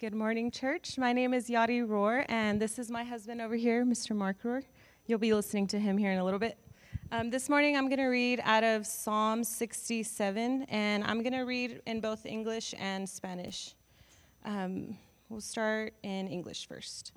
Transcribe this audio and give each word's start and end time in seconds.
Good 0.00 0.14
morning, 0.14 0.52
church. 0.52 0.96
My 0.96 1.12
name 1.12 1.34
is 1.34 1.48
Yadi 1.48 1.84
Rohr, 1.84 2.24
and 2.28 2.62
this 2.62 2.78
is 2.78 2.88
my 2.88 3.02
husband 3.02 3.40
over 3.40 3.56
here, 3.56 3.84
Mr. 3.84 4.14
Mark 4.14 4.40
Rohr. 4.44 4.62
You'll 5.06 5.18
be 5.18 5.34
listening 5.34 5.66
to 5.66 5.78
him 5.80 5.98
here 5.98 6.12
in 6.12 6.18
a 6.18 6.24
little 6.24 6.38
bit. 6.38 6.56
Um, 7.10 7.30
this 7.30 7.48
morning, 7.48 7.76
I'm 7.76 7.88
going 7.88 7.98
to 7.98 8.06
read 8.06 8.40
out 8.44 8.62
of 8.62 8.86
Psalm 8.86 9.42
67, 9.42 10.66
and 10.68 11.02
I'm 11.02 11.24
going 11.24 11.32
to 11.32 11.40
read 11.40 11.82
in 11.84 12.00
both 12.00 12.26
English 12.26 12.76
and 12.78 13.08
Spanish. 13.08 13.74
Um, 14.44 14.96
we'll 15.30 15.40
start 15.40 15.94
in 16.04 16.28
English 16.28 16.68
first. 16.68 17.10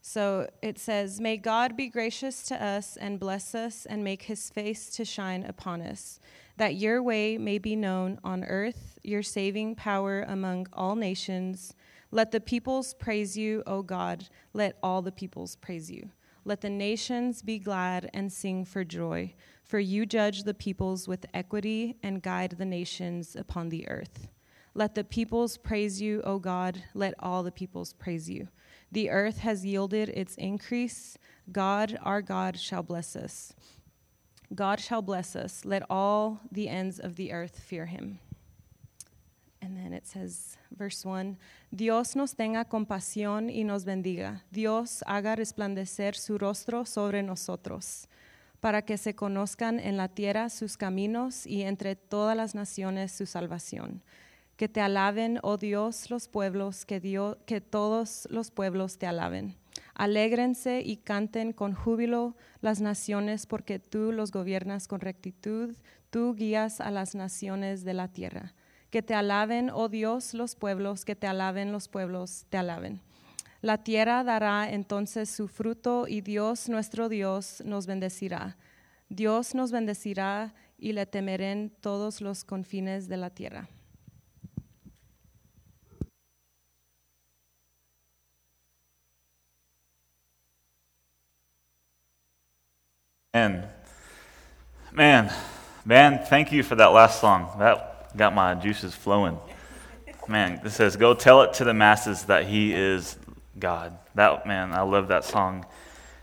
So 0.00 0.48
it 0.62 0.78
says, 0.78 1.20
May 1.20 1.36
God 1.36 1.76
be 1.76 1.88
gracious 1.88 2.44
to 2.44 2.64
us 2.64 2.96
and 2.96 3.20
bless 3.20 3.54
us 3.54 3.84
and 3.84 4.02
make 4.02 4.22
his 4.22 4.48
face 4.48 4.88
to 4.96 5.04
shine 5.04 5.44
upon 5.44 5.82
us, 5.82 6.18
that 6.56 6.76
your 6.76 7.02
way 7.02 7.36
may 7.36 7.58
be 7.58 7.76
known 7.76 8.18
on 8.24 8.42
earth, 8.44 8.98
your 9.02 9.22
saving 9.22 9.74
power 9.74 10.24
among 10.26 10.66
all 10.72 10.96
nations. 10.96 11.74
Let 12.14 12.30
the 12.30 12.40
peoples 12.40 12.92
praise 12.92 13.38
you, 13.38 13.62
O 13.66 13.82
God. 13.82 14.28
Let 14.52 14.76
all 14.82 15.00
the 15.00 15.10
peoples 15.10 15.56
praise 15.56 15.90
you. 15.90 16.10
Let 16.44 16.60
the 16.60 16.68
nations 16.68 17.40
be 17.40 17.58
glad 17.58 18.10
and 18.12 18.30
sing 18.30 18.66
for 18.66 18.84
joy, 18.84 19.32
for 19.64 19.78
you 19.78 20.04
judge 20.04 20.42
the 20.42 20.52
peoples 20.52 21.08
with 21.08 21.24
equity 21.32 21.96
and 22.02 22.22
guide 22.22 22.56
the 22.58 22.66
nations 22.66 23.34
upon 23.34 23.70
the 23.70 23.88
earth. 23.88 24.28
Let 24.74 24.94
the 24.94 25.04
peoples 25.04 25.56
praise 25.56 26.02
you, 26.02 26.20
O 26.22 26.38
God. 26.38 26.82
Let 26.92 27.14
all 27.18 27.42
the 27.42 27.50
peoples 27.50 27.94
praise 27.94 28.28
you. 28.28 28.48
The 28.90 29.08
earth 29.08 29.38
has 29.38 29.64
yielded 29.64 30.10
its 30.10 30.34
increase. 30.34 31.16
God, 31.50 31.98
our 32.02 32.20
God, 32.20 32.60
shall 32.60 32.82
bless 32.82 33.16
us. 33.16 33.54
God 34.54 34.80
shall 34.80 35.00
bless 35.00 35.34
us. 35.34 35.64
Let 35.64 35.82
all 35.88 36.40
the 36.50 36.68
ends 36.68 36.98
of 36.98 37.16
the 37.16 37.32
earth 37.32 37.58
fear 37.58 37.86
him. 37.86 38.18
And 39.62 39.76
then 39.76 39.94
it 39.94 40.06
says, 40.06 40.58
verse 40.70 41.06
1 41.06 41.38
Dios 41.70 42.16
nos 42.16 42.34
tenga 42.34 42.64
compasión 42.64 43.48
y 43.48 43.62
nos 43.62 43.84
bendiga. 43.84 44.42
Dios 44.50 45.04
haga 45.06 45.36
resplandecer 45.36 46.16
su 46.16 46.36
rostro 46.36 46.84
sobre 46.84 47.22
nosotros, 47.22 48.08
para 48.60 48.82
que 48.82 48.98
se 48.98 49.14
conozcan 49.14 49.78
en 49.78 49.96
la 49.96 50.08
tierra 50.08 50.50
sus 50.50 50.76
caminos 50.76 51.46
y 51.46 51.62
entre 51.62 51.94
todas 51.94 52.36
las 52.36 52.56
naciones 52.56 53.12
su 53.12 53.24
salvación. 53.24 54.02
Que 54.56 54.68
te 54.68 54.80
alaben, 54.80 55.38
oh 55.42 55.58
Dios, 55.58 56.10
los 56.10 56.26
pueblos, 56.26 56.84
que, 56.84 56.98
Dios, 56.98 57.36
que 57.46 57.60
todos 57.60 58.26
los 58.30 58.50
pueblos 58.50 58.98
te 58.98 59.06
alaben. 59.06 59.56
Alégrense 59.94 60.82
y 60.84 60.96
canten 60.96 61.52
con 61.52 61.72
júbilo 61.72 62.34
las 62.60 62.80
naciones, 62.80 63.46
porque 63.46 63.78
tú 63.78 64.10
los 64.10 64.32
gobiernas 64.32 64.88
con 64.88 65.00
rectitud, 65.00 65.74
tú 66.10 66.34
guías 66.34 66.80
a 66.80 66.90
las 66.90 67.14
naciones 67.14 67.84
de 67.84 67.94
la 67.94 68.08
tierra. 68.08 68.54
Que 68.92 69.00
te 69.00 69.14
alaben, 69.14 69.70
oh 69.70 69.88
Dios, 69.88 70.34
los 70.34 70.54
pueblos, 70.54 71.06
que 71.06 71.16
te 71.16 71.26
alaben 71.26 71.72
los 71.72 71.88
pueblos, 71.88 72.44
te 72.50 72.58
alaben. 72.58 73.00
La 73.62 73.78
tierra 73.78 74.22
dará 74.22 74.70
entonces 74.70 75.30
su 75.30 75.48
fruto 75.48 76.06
y 76.06 76.20
Dios, 76.20 76.68
nuestro 76.68 77.08
Dios, 77.08 77.62
nos 77.64 77.86
bendecirá. 77.86 78.58
Dios 79.08 79.54
nos 79.54 79.72
bendecirá 79.72 80.52
y 80.76 80.92
le 80.92 81.06
temerán 81.06 81.72
todos 81.80 82.20
los 82.20 82.44
confines 82.44 83.08
de 83.08 83.16
la 83.16 83.30
tierra. 83.30 83.66
Man, 93.32 93.70
man, 94.92 95.30
man, 95.86 96.20
thank 96.28 96.50
you 96.50 96.62
for 96.62 96.76
that 96.76 96.92
last 96.92 97.20
song. 97.22 97.48
That 97.58 97.91
got 98.16 98.34
my 98.34 98.54
juices 98.54 98.94
flowing. 98.94 99.38
Man, 100.28 100.60
it 100.64 100.70
says, 100.70 100.96
Go 100.96 101.14
tell 101.14 101.42
it 101.42 101.54
to 101.54 101.64
the 101.64 101.74
masses 101.74 102.24
that 102.24 102.46
He 102.46 102.72
is 102.74 103.16
God. 103.58 103.98
That, 104.14 104.46
man, 104.46 104.72
I 104.72 104.82
love 104.82 105.08
that 105.08 105.24
song. 105.24 105.66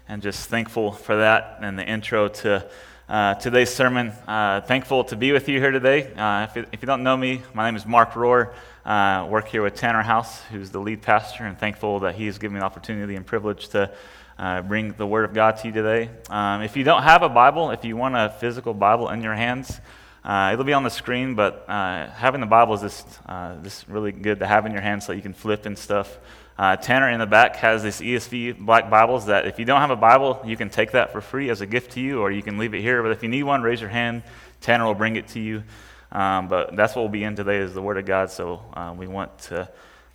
And 0.07 0.21
just 0.21 0.49
thankful 0.49 0.91
for 0.91 1.17
that 1.17 1.59
and 1.61 1.77
the 1.77 1.83
intro 1.83 2.29
to 2.29 2.69
uh, 3.09 3.35
today's 3.35 3.73
sermon. 3.73 4.13
Uh, 4.28 4.61
thankful 4.61 5.03
to 5.05 5.16
be 5.16 5.31
with 5.31 5.49
you 5.49 5.59
here 5.59 5.72
today. 5.72 6.13
Uh, 6.13 6.47
if, 6.49 6.55
you, 6.55 6.66
if, 6.72 6.81
you, 6.81 6.85
don't 6.85 7.03
know 7.03 7.17
me, 7.17 7.41
my 7.53 7.66
name 7.66 7.75
is 7.75 7.85
Mark 7.85 8.11
Rohr. 8.11 8.53
Uh, 8.85 9.28
work 9.29 9.47
here 9.47 9.61
with 9.61 9.75
Tanner 9.75 10.01
House, 10.01 10.44
who's 10.44 10.69
the 10.69 10.79
lead 10.79 11.01
pastor, 11.01 11.45
and 11.45 11.57
thankful 11.57 11.99
that 12.01 12.16
he's 12.16 12.38
given 12.38 12.53
me 12.53 12.59
the 12.59 12.66
opportunity 12.66 13.16
and 13.16 13.25
privilege 13.25 13.67
to 13.69 13.91
uh, 14.38 14.61
bring 14.61 14.94
the 14.94 15.05
Word 15.05 15.25
of 15.25 15.33
God 15.33 15.57
to 15.57 15.67
you 15.67 15.73
today. 15.73 16.09
Um, 16.29 16.61
if 16.61 16.78
you 16.78 16.83
don't 16.83 17.03
have 17.03 17.23
a 17.23 17.29
Bible, 17.29 17.72
if 17.72 17.83
you 17.83 17.97
want 17.97 18.16
a 18.16 18.29
physical 18.39 18.73
Bible 18.73 19.09
in 19.09 19.22
your 19.22 19.35
hands, 19.35 19.79
uh, 20.24 20.52
it'll 20.53 20.66
be 20.66 20.74
on 20.74 20.84
the 20.84 20.90
screen, 20.90 21.35
but 21.35 21.66
uh, 21.69 22.09
having 22.09 22.41
the 22.41 22.47
Bible 22.47 22.74
is 22.75 22.81
just, 22.81 23.07
uh, 23.25 23.56
just 23.63 23.88
really 23.88 24.12
good 24.12 24.40
to 24.40 24.47
have 24.47 24.66
in 24.66 24.72
your 24.72 24.81
hand 24.81 25.02
so 25.02 25.13
you 25.13 25.22
can 25.22 25.34
flip 25.34 25.66
and 25.66 25.78
stuff. 25.78 26.18
Uh, 26.57 26.75
Tanner 26.75 27.09
in 27.09 27.19
the 27.19 27.25
back 27.25 27.56
has 27.56 27.84
this 27.84 28.02
ESV 28.02 28.59
black 28.59 28.90
Bibles 28.90 29.28
that 29.28 29.47
if 29.47 29.59
you 29.59 29.66
don't 29.66 29.79
have 29.79 29.91
a 29.91 29.96
Bible, 29.96 30.41
you 30.46 30.58
can 30.58 30.69
take 30.69 30.91
that 30.91 31.13
for 31.13 31.22
free 31.22 31.50
as 31.50 31.62
a 31.62 31.66
gift 31.66 31.91
to 31.91 32.02
you, 32.02 32.19
or 32.19 32.31
you 32.31 32.44
can 32.44 32.58
leave 32.58 32.74
it 32.74 32.81
here. 32.81 33.02
But 33.02 33.13
if 33.13 33.24
you 33.24 33.29
need 33.29 33.44
one, 33.44 33.62
raise 33.62 33.79
your 33.79 33.90
hand. 33.90 34.24
Tanner 34.59 34.85
will 34.85 34.94
bring 34.94 35.16
it 35.16 35.29
to 35.29 35.40
you. 35.40 35.63
Um, 36.12 36.50
but 36.50 36.75
that's 36.75 36.96
what 36.96 37.03
we'll 37.03 37.09
be 37.09 37.24
in 37.24 37.38
today 37.38 37.58
is 37.58 37.74
the 37.74 37.81
Word 37.81 37.97
of 37.97 38.06
God. 38.06 38.29
So 38.29 38.62
uh, 38.74 38.94
we 38.97 39.08
want 39.08 39.38
to 39.44 39.69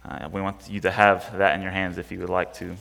uh, 0.07 0.29
we 0.31 0.43
want 0.43 0.69
you 0.69 0.81
to 0.81 0.91
have 0.91 1.39
that 1.39 1.55
in 1.55 1.63
your 1.63 1.71
hands 1.71 1.97
if 1.97 2.13
you 2.13 2.21
would 2.21 2.29
like 2.29 2.53
to. 2.55 2.77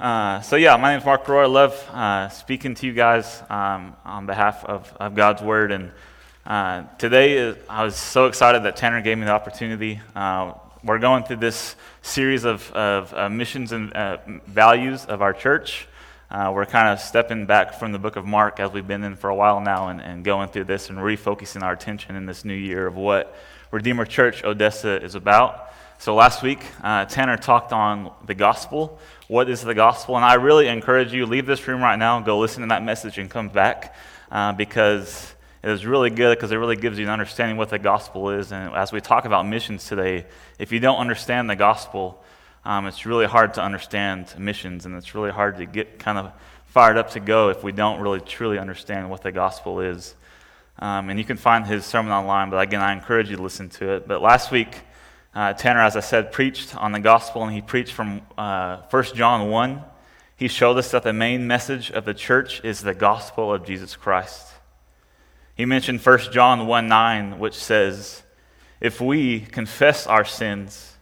Uh, 0.00 0.40
so, 0.40 0.56
yeah, 0.56 0.76
my 0.76 0.90
name 0.90 1.00
is 1.00 1.04
Mark 1.04 1.26
Rohr. 1.26 1.44
I 1.44 1.46
love 1.46 1.88
uh, 1.90 2.28
speaking 2.30 2.74
to 2.76 2.86
you 2.86 2.92
guys 2.92 3.42
um, 3.50 3.94
on 4.04 4.26
behalf 4.26 4.64
of, 4.64 4.92
of, 4.98 5.14
God's 5.14 5.42
Word. 5.42 5.70
And 5.70 5.92
uh, 6.46 6.84
today, 6.98 7.34
is, 7.34 7.56
I 7.68 7.84
was 7.84 7.94
so 7.94 8.26
excited 8.26 8.64
that 8.64 8.76
Tanner 8.76 9.02
gave 9.02 9.18
me 9.18 9.26
the 9.26 9.32
opportunity. 9.32 10.00
Uh, 10.16 10.54
we're 10.82 10.98
going 10.98 11.24
through 11.24 11.36
this 11.36 11.76
series 12.00 12.44
of, 12.44 12.68
of 12.72 13.14
uh, 13.14 13.28
missions 13.28 13.70
and 13.70 13.92
values 14.46 15.04
of 15.04 15.22
our 15.22 15.32
church. 15.32 15.86
we're 16.30 16.66
kind 16.66 16.88
of 16.88 16.98
stepping 16.98 17.46
back 17.46 17.74
from 17.74 17.92
the 17.92 17.98
book 17.98 18.16
of 18.16 18.24
Mark 18.24 18.58
as 18.58 18.72
we've 18.72 18.88
been 18.88 19.04
in 19.04 19.14
for 19.14 19.30
a 19.30 19.34
while 19.36 19.60
now 19.60 19.88
and, 19.88 20.00
and 20.00 20.24
going 20.24 20.48
through 20.48 20.64
this 20.64 20.90
and 20.90 20.98
refocusing 20.98 21.62
our 21.62 21.72
attention 21.72 22.16
in 22.16 22.26
this 22.26 22.44
new 22.44 22.54
year 22.54 22.86
of 22.86 22.96
what 22.96 23.36
Redeemer 23.70 24.06
Church 24.06 24.42
Odessa 24.42 25.00
is 25.00 25.14
about. 25.14 25.72
So 26.02 26.16
last 26.16 26.42
week, 26.42 26.58
uh, 26.82 27.04
Tanner 27.04 27.36
talked 27.36 27.72
on 27.72 28.10
the 28.26 28.34
gospel. 28.34 28.98
What 29.28 29.48
is 29.48 29.62
the 29.62 29.72
gospel? 29.72 30.16
And 30.16 30.24
I 30.24 30.34
really 30.34 30.66
encourage 30.66 31.12
you, 31.12 31.26
leave 31.26 31.46
this 31.46 31.68
room 31.68 31.80
right 31.80 31.96
now, 31.96 32.18
go 32.18 32.40
listen 32.40 32.62
to 32.62 32.68
that 32.70 32.82
message 32.82 33.18
and 33.18 33.30
come 33.30 33.50
back 33.50 33.94
uh, 34.28 34.52
because 34.52 35.32
it 35.62 35.70
is 35.70 35.86
really 35.86 36.10
good 36.10 36.36
because 36.36 36.50
it 36.50 36.56
really 36.56 36.74
gives 36.74 36.98
you 36.98 37.04
an 37.04 37.10
understanding 37.12 37.56
what 37.56 37.68
the 37.68 37.78
gospel 37.78 38.30
is. 38.30 38.50
And 38.50 38.74
as 38.74 38.90
we 38.90 39.00
talk 39.00 39.26
about 39.26 39.46
missions 39.46 39.86
today, 39.86 40.26
if 40.58 40.72
you 40.72 40.80
don't 40.80 40.96
understand 40.96 41.48
the 41.48 41.54
gospel, 41.54 42.20
um, 42.64 42.88
it's 42.88 43.06
really 43.06 43.26
hard 43.26 43.54
to 43.54 43.62
understand 43.62 44.34
missions 44.36 44.86
and 44.86 44.96
it's 44.96 45.14
really 45.14 45.30
hard 45.30 45.58
to 45.58 45.66
get 45.66 46.00
kind 46.00 46.18
of 46.18 46.32
fired 46.66 46.96
up 46.96 47.10
to 47.10 47.20
go 47.20 47.50
if 47.50 47.62
we 47.62 47.70
don't 47.70 48.00
really 48.00 48.20
truly 48.20 48.58
understand 48.58 49.08
what 49.08 49.22
the 49.22 49.30
gospel 49.30 49.78
is. 49.78 50.16
Um, 50.80 51.10
and 51.10 51.18
you 51.20 51.24
can 51.24 51.36
find 51.36 51.64
his 51.64 51.86
sermon 51.86 52.10
online, 52.10 52.50
but 52.50 52.60
again, 52.60 52.80
I 52.80 52.92
encourage 52.92 53.30
you 53.30 53.36
to 53.36 53.42
listen 53.42 53.68
to 53.68 53.92
it. 53.92 54.08
But 54.08 54.20
last 54.20 54.50
week, 54.50 54.80
uh, 55.34 55.54
Tanner, 55.54 55.80
as 55.80 55.96
I 55.96 56.00
said, 56.00 56.30
preached 56.30 56.76
on 56.76 56.92
the 56.92 57.00
gospel, 57.00 57.42
and 57.42 57.52
he 57.52 57.62
preached 57.62 57.92
from 57.92 58.20
uh, 58.36 58.82
1 58.90 59.04
John 59.14 59.48
1. 59.48 59.82
He 60.36 60.48
showed 60.48 60.76
us 60.76 60.90
that 60.90 61.04
the 61.04 61.12
main 61.12 61.46
message 61.46 61.90
of 61.90 62.04
the 62.04 62.12
church 62.12 62.62
is 62.64 62.82
the 62.82 62.94
gospel 62.94 63.52
of 63.52 63.64
Jesus 63.64 63.96
Christ. 63.96 64.48
He 65.54 65.64
mentioned 65.64 66.00
1 66.00 66.18
John 66.32 66.66
1 66.66 66.88
9, 66.88 67.38
which 67.38 67.54
says, 67.54 68.22
If 68.80 69.00
we 69.00 69.40
confess 69.40 70.06
our 70.06 70.24
sins, 70.24 70.96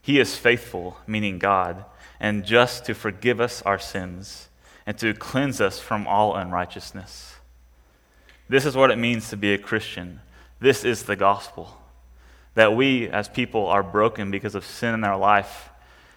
he 0.00 0.20
is 0.20 0.36
faithful, 0.36 0.98
meaning 1.06 1.38
God, 1.38 1.84
and 2.20 2.44
just 2.44 2.84
to 2.84 2.94
forgive 2.94 3.40
us 3.40 3.62
our 3.62 3.78
sins 3.78 4.48
and 4.86 4.96
to 4.98 5.14
cleanse 5.14 5.60
us 5.60 5.80
from 5.80 6.06
all 6.06 6.36
unrighteousness. 6.36 7.36
This 8.48 8.66
is 8.66 8.76
what 8.76 8.90
it 8.90 8.98
means 8.98 9.30
to 9.30 9.36
be 9.36 9.54
a 9.54 9.58
Christian. 9.58 10.20
This 10.60 10.84
is 10.84 11.04
the 11.04 11.16
gospel 11.16 11.81
that 12.54 12.74
we 12.74 13.08
as 13.08 13.28
people 13.28 13.66
are 13.66 13.82
broken 13.82 14.30
because 14.30 14.54
of 14.54 14.64
sin 14.64 14.94
in 14.94 15.04
our 15.04 15.16
life 15.16 15.70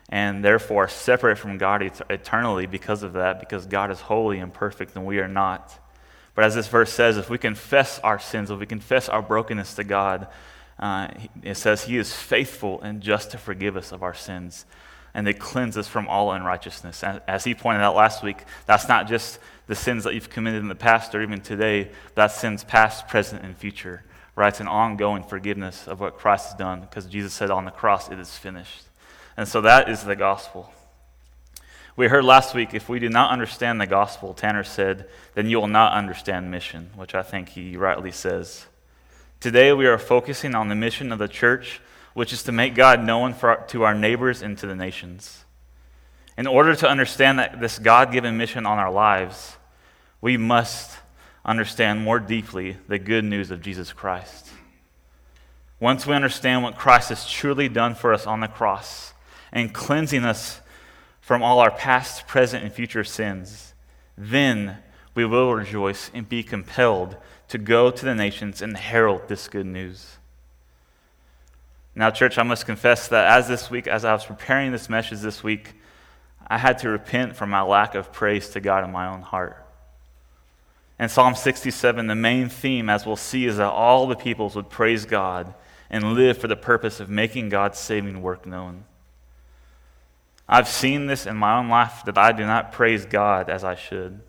and 0.10 0.44
therefore 0.44 0.88
separate 0.88 1.38
from 1.38 1.58
God 1.58 1.82
eternally 2.10 2.68
because 2.68 3.04
of 3.04 3.14
that, 3.14 3.40
because 3.40 3.66
God 3.66 3.90
is 3.90 4.02
holy 4.02 4.40
and 4.40 4.54
perfect 4.54 4.96
and 4.96 5.06
we 5.06 5.20
are 5.20 5.28
not. 5.28 5.80
But 6.36 6.44
as 6.44 6.56
this 6.56 6.68
verse 6.68 6.92
says, 6.92 7.18
if 7.18 7.30
we 7.30 7.38
confess 7.38 8.00
our 8.00 8.20
sins, 8.20 8.52
if 8.52 8.60
we 8.60 8.66
confess 8.66 9.08
our 9.08 9.22
brokenness 9.22 9.76
to 9.76 9.84
God, 9.84 10.28
uh, 10.78 11.08
it 11.42 11.56
says 11.56 11.86
He 11.86 11.98
is 11.98 12.14
faithful 12.14 12.82
and 12.82 13.02
just 13.02 13.32
to 13.32 13.38
forgive 13.38 13.78
us 13.78 13.94
of 13.94 14.04
our 14.04 14.14
sins 14.14 14.66
and 15.14 15.26
to 15.26 15.34
cleanse 15.34 15.78
us 15.78 15.88
from 15.88 16.10
all 16.10 16.34
unrighteousness. 16.34 17.04
As 17.26 17.46
He 17.46 17.56
pointed 17.56 17.82
out 17.82 17.96
last 17.96 18.22
week, 18.22 18.44
that's 18.66 18.90
not 18.90 19.08
just 19.08 19.40
the 19.68 19.76
sins 19.76 20.04
that 20.04 20.14
you've 20.14 20.30
committed 20.30 20.62
in 20.62 20.68
the 20.68 20.76
past 20.76 21.16
or 21.16 21.22
even 21.22 21.40
today, 21.40 21.90
that's 22.14 22.36
sins 22.36 22.66
past, 22.66 23.08
present, 23.08 23.42
and 23.42 23.56
future 23.56 24.04
right? 24.36 24.50
It's 24.50 24.60
an 24.60 24.68
ongoing 24.68 25.24
forgiveness 25.24 25.88
of 25.88 26.00
what 26.00 26.18
Christ 26.18 26.50
has 26.50 26.58
done 26.58 26.82
because 26.82 27.06
Jesus 27.06 27.34
said 27.34 27.50
on 27.50 27.66
the 27.66 27.72
cross, 27.72 28.10
it 28.10 28.20
is 28.20 28.38
finished. 28.38 28.84
And 29.38 29.48
so 29.48 29.62
that 29.62 29.90
is 29.90 30.04
the 30.04 30.16
gospel. 30.16 30.72
We 31.98 32.08
heard 32.08 32.26
last 32.26 32.54
week 32.54 32.74
if 32.74 32.90
we 32.90 33.00
do 33.00 33.08
not 33.08 33.32
understand 33.32 33.80
the 33.80 33.88
gospel, 33.88 34.34
Tanner 34.34 34.66
said, 34.66 35.08
then 35.34 35.50
you 35.50 35.60
will 35.60 35.68
not 35.68 35.94
understand 35.94 36.52
mission, 36.52 36.90
which 36.96 37.16
I 37.16 37.24
think 37.24 37.50
he 37.50 37.78
rightly 37.78 38.12
says. 38.12 38.66
Today 39.40 39.72
we 39.72 39.86
are 39.86 39.98
focusing 39.98 40.56
on 40.56 40.68
the 40.68 40.76
mission 40.76 41.12
of 41.14 41.20
the 41.20 41.30
church, 41.30 41.80
which 42.14 42.34
is 42.34 42.44
to 42.44 42.52
make 42.52 42.76
God 42.76 43.04
known 43.04 43.34
for, 43.34 43.64
to 43.70 43.84
our 43.84 43.96
neighbors 43.96 44.42
and 44.42 44.58
to 44.58 44.68
the 44.68 44.76
nations. 44.76 45.46
In 46.38 46.48
order 46.48 46.76
to 46.76 46.90
understand 46.90 47.40
that 47.40 47.62
this 47.62 47.80
God 47.80 48.12
given 48.12 48.36
mission 48.36 48.66
on 48.66 48.78
our 48.78 48.92
lives, 48.92 49.56
we 50.20 50.36
must 50.36 50.98
understand 51.46 52.02
more 52.02 52.20
deeply 52.20 52.78
the 52.88 53.00
good 53.00 53.24
news 53.24 53.52
of 53.52 53.62
Jesus 53.62 53.94
Christ. 53.94 54.50
Once 55.80 56.08
we 56.08 56.16
understand 56.16 56.64
what 56.64 56.78
Christ 56.78 57.10
has 57.10 57.30
truly 57.30 57.70
done 57.70 57.96
for 57.96 58.14
us 58.14 58.26
on 58.26 58.40
the 58.40 58.48
cross 58.48 59.14
and 59.52 59.74
cleansing 59.74 60.26
us 60.26 60.62
from 61.22 61.44
all 61.44 61.60
our 61.60 61.72
past, 61.72 62.28
present, 62.28 62.64
and 62.64 62.74
future 62.74 63.04
sins, 63.04 63.74
then 64.18 64.78
we 65.14 65.26
will 65.26 65.54
rejoice 65.54 66.10
and 66.14 66.28
be 66.28 66.44
compelled 66.44 67.18
to 67.48 67.58
go 67.58 67.92
to 67.92 68.06
the 68.06 68.16
nations 68.16 68.62
and 68.62 68.76
herald 68.78 69.28
this 69.28 69.48
good 69.48 69.66
news. 69.66 70.18
Now, 71.94 72.10
church, 72.10 72.38
I 72.38 72.44
must 72.44 72.66
confess 72.66 73.08
that 73.10 73.26
as 73.32 73.48
this 73.48 73.70
week, 73.70 73.88
as 73.88 74.04
I 74.04 74.14
was 74.14 74.26
preparing 74.26 74.72
this 74.72 74.90
message 74.90 75.22
this 75.22 75.44
week, 75.44 75.74
I 76.48 76.58
had 76.58 76.80
to 76.80 76.90
repent 76.90 77.36
for 77.36 77.48
my 77.48 77.62
lack 77.62 77.96
of 77.96 78.12
praise 78.12 78.50
to 78.50 78.60
God 78.60 78.84
in 78.84 78.92
my 78.92 79.08
own 79.08 79.22
heart. 79.22 79.65
In 81.00 81.10
Psalm 81.10 81.36
67, 81.36 82.08
the 82.08 82.16
main 82.16 82.48
theme, 82.48 82.90
as 82.90 83.06
we'll 83.06 83.18
see, 83.18 83.46
is 83.46 83.58
that 83.58 83.70
all 83.70 84.08
the 84.08 84.16
peoples 84.16 84.56
would 84.56 84.70
praise 84.70 85.06
God 85.06 85.54
and 85.90 86.14
live 86.14 86.38
for 86.38 86.48
the 86.48 86.56
purpose 86.56 87.00
of 87.00 87.10
making 87.10 87.50
God's 87.50 87.78
saving 87.78 88.22
work 88.22 88.46
known. 88.46 88.86
I've 90.48 90.68
seen 90.68 91.08
this 91.08 91.26
in 91.26 91.36
my 91.36 91.58
own 91.58 91.70
life 91.70 92.04
that 92.06 92.18
I 92.18 92.32
do 92.32 92.46
not 92.46 92.72
praise 92.72 93.06
God 93.06 93.50
as 93.50 93.64
I 93.64 93.76
should. 93.76 94.22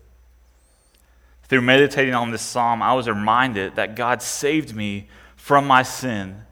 Through 1.43 1.61
meditating 1.61 2.13
on 2.13 2.31
this 2.31 2.41
psalm, 2.41 2.81
I 2.81 2.93
was 2.93 3.07
reminded 3.07 3.75
that 3.75 3.95
God 3.95 4.21
saved 4.21 4.75
me 4.75 5.07
from 5.35 5.65
my 5.65 5.83
sin, 5.83 6.43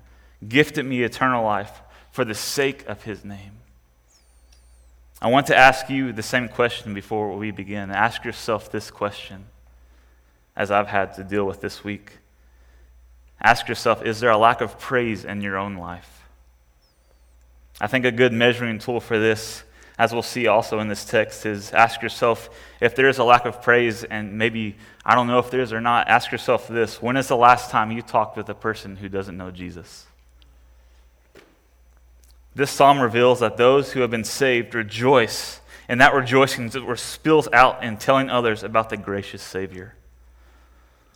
gifted 0.47 0.85
me 0.85 1.03
eternal 1.03 1.43
life 1.43 1.81
for 2.11 2.23
the 2.23 2.35
sake 2.35 2.85
of 2.87 3.03
his 3.03 3.25
name. 3.25 3.51
I 5.21 5.29
want 5.29 5.47
to 5.47 5.57
ask 5.57 5.89
you 5.89 6.13
the 6.13 6.23
same 6.23 6.47
question 6.47 6.93
before 6.93 7.35
we 7.35 7.51
begin. 7.51 7.91
Ask 7.91 8.23
yourself 8.23 8.71
this 8.71 8.91
question 8.91 9.47
as 10.55 10.71
I've 10.71 10.87
had 10.87 11.13
to 11.15 11.23
deal 11.23 11.45
with 11.45 11.61
this 11.61 11.83
week. 11.83 12.19
Ask 13.41 13.67
yourself 13.67 14.03
is 14.03 14.19
there 14.19 14.31
a 14.31 14.37
lack 14.37 14.61
of 14.61 14.79
praise 14.79 15.25
in 15.25 15.41
your 15.41 15.57
own 15.57 15.75
life? 15.75 16.23
I 17.81 17.87
think 17.87 18.05
a 18.05 18.11
good 18.11 18.31
measuring 18.31 18.79
tool 18.79 18.99
for 18.99 19.19
this 19.19 19.63
as 19.97 20.11
we'll 20.11 20.21
see 20.21 20.47
also 20.47 20.79
in 20.79 20.87
this 20.87 21.05
text, 21.05 21.45
is 21.45 21.71
ask 21.71 22.01
yourself 22.01 22.49
if 22.81 22.95
there 22.95 23.07
is 23.07 23.17
a 23.17 23.23
lack 23.23 23.45
of 23.45 23.61
praise, 23.61 24.03
and 24.03 24.37
maybe, 24.37 24.75
I 25.05 25.15
don't 25.15 25.27
know 25.27 25.39
if 25.39 25.49
there 25.49 25.61
is 25.61 25.71
or 25.71 25.79
not, 25.79 26.09
ask 26.09 26.31
yourself 26.31 26.67
this 26.67 27.01
when 27.01 27.15
is 27.17 27.27
the 27.27 27.37
last 27.37 27.71
time 27.71 27.91
you 27.91 28.01
talked 28.01 28.35
with 28.35 28.49
a 28.49 28.53
person 28.53 28.97
who 28.97 29.07
doesn't 29.07 29.37
know 29.37 29.51
Jesus? 29.51 30.05
This 32.53 32.71
psalm 32.71 32.99
reveals 32.99 33.39
that 33.39 33.57
those 33.57 33.91
who 33.91 34.01
have 34.01 34.11
been 34.11 34.23
saved 34.23 34.75
rejoice, 34.75 35.61
and 35.87 36.01
that 36.01 36.13
rejoicing 36.13 36.71
spills 36.95 37.47
out 37.53 37.83
in 37.83 37.97
telling 37.97 38.29
others 38.29 38.63
about 38.63 38.89
the 38.89 38.97
gracious 38.97 39.41
Savior. 39.41 39.93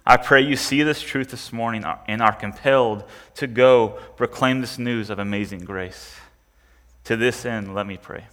I 0.06 0.18
pray 0.18 0.42
you 0.42 0.56
see 0.56 0.84
this 0.84 1.02
truth 1.02 1.30
this 1.32 1.54
morning 1.54 1.84
and 2.08 2.22
are 2.22 2.34
compelled 2.34 3.04
to 3.36 3.48
go 3.48 4.00
proclaim 4.16 4.62
this 4.62 4.80
news 4.80 5.10
of 5.10 5.20
amazing 5.20 5.66
grace. 5.66 6.16
To 7.06 7.16
this 7.16 7.46
end, 7.46 7.76
let 7.76 7.86
me 7.86 7.98
pray. 7.98 8.26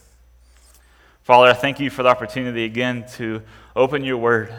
Father, 1.22 1.48
I 1.48 1.54
thank 1.54 1.80
you 1.80 1.90
for 1.90 2.02
the 2.02 2.08
opportunity 2.08 2.64
again 2.64 3.04
to 3.14 3.42
open 3.74 4.04
your 4.04 4.16
word. 4.16 4.54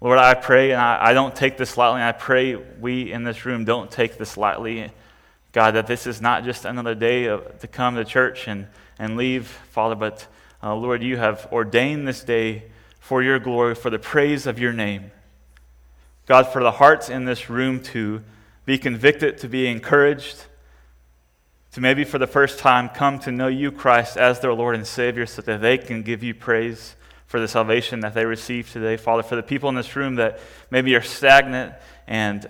Lord, 0.00 0.18
I 0.18 0.34
pray, 0.34 0.72
and 0.72 0.80
I, 0.80 1.10
I, 1.10 1.12
don't 1.12 1.36
take 1.36 1.56
this 1.56 1.76
lightly. 1.76 2.02
I 2.02 2.12
pray 2.12 2.56
we 2.56 3.12
in 3.12 3.22
this 3.22 3.44
room 3.44 3.64
don't 3.64 3.90
take 3.90 4.18
this 4.18 4.36
lightly. 4.36 4.90
God, 5.52 5.72
that 5.72 5.86
this 5.86 6.06
is 6.06 6.20
not 6.20 6.44
just 6.44 6.64
another 6.64 6.94
day 6.94 7.26
of, 7.26 7.60
to 7.60 7.68
come 7.68 7.94
to 7.96 8.04
church 8.04 8.48
and, 8.48 8.66
and 8.98 9.16
leave, 9.16 9.46
Father, 9.46 9.94
but 9.94 10.26
uh, 10.62 10.74
Lord, 10.74 11.02
you 11.02 11.18
have 11.18 11.46
ordained 11.52 12.08
this 12.08 12.24
day 12.24 12.64
for 12.98 13.22
your 13.22 13.38
glory, 13.38 13.74
for 13.74 13.90
the 13.90 13.98
praise 13.98 14.46
of 14.46 14.58
your 14.58 14.72
name. 14.72 15.12
God, 16.26 16.44
for 16.44 16.62
the 16.62 16.72
hearts 16.72 17.08
in 17.08 17.24
this 17.24 17.50
room 17.50 17.82
to 17.84 18.22
be 18.64 18.78
convicted, 18.78 19.38
to 19.38 19.48
be 19.48 19.66
encouraged, 19.66 20.44
to 21.72 21.80
maybe 21.80 22.04
for 22.04 22.18
the 22.18 22.26
first 22.26 22.58
time 22.58 22.88
come 22.88 23.18
to 23.20 23.32
know 23.32 23.48
you, 23.48 23.72
Christ, 23.72 24.16
as 24.16 24.40
their 24.40 24.54
Lord 24.54 24.74
and 24.74 24.86
Savior 24.86 25.26
so 25.26 25.42
that 25.42 25.60
they 25.60 25.78
can 25.78 26.02
give 26.02 26.22
you 26.22 26.34
praise 26.34 26.94
for 27.26 27.40
the 27.40 27.48
salvation 27.48 28.00
that 28.00 28.14
they 28.14 28.26
receive 28.26 28.70
today. 28.70 28.96
Father, 28.96 29.22
for 29.22 29.36
the 29.36 29.42
people 29.42 29.68
in 29.68 29.74
this 29.74 29.96
room 29.96 30.16
that 30.16 30.38
maybe 30.70 30.94
are 30.94 31.02
stagnant 31.02 31.74
and 32.06 32.46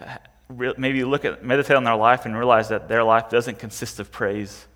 maybe 0.77 1.05
look 1.05 1.25
at, 1.25 1.45
meditate 1.45 1.77
on 1.77 1.85
their 1.85 1.97
life 1.97 2.27
and 2.27 2.37
realize 2.37 2.69
that 2.69 2.89
their 2.89 3.05
life 3.05 3.31
doesn't 3.31 3.59
consist 3.59 4.01
of 4.01 4.11
praise. 4.11 4.67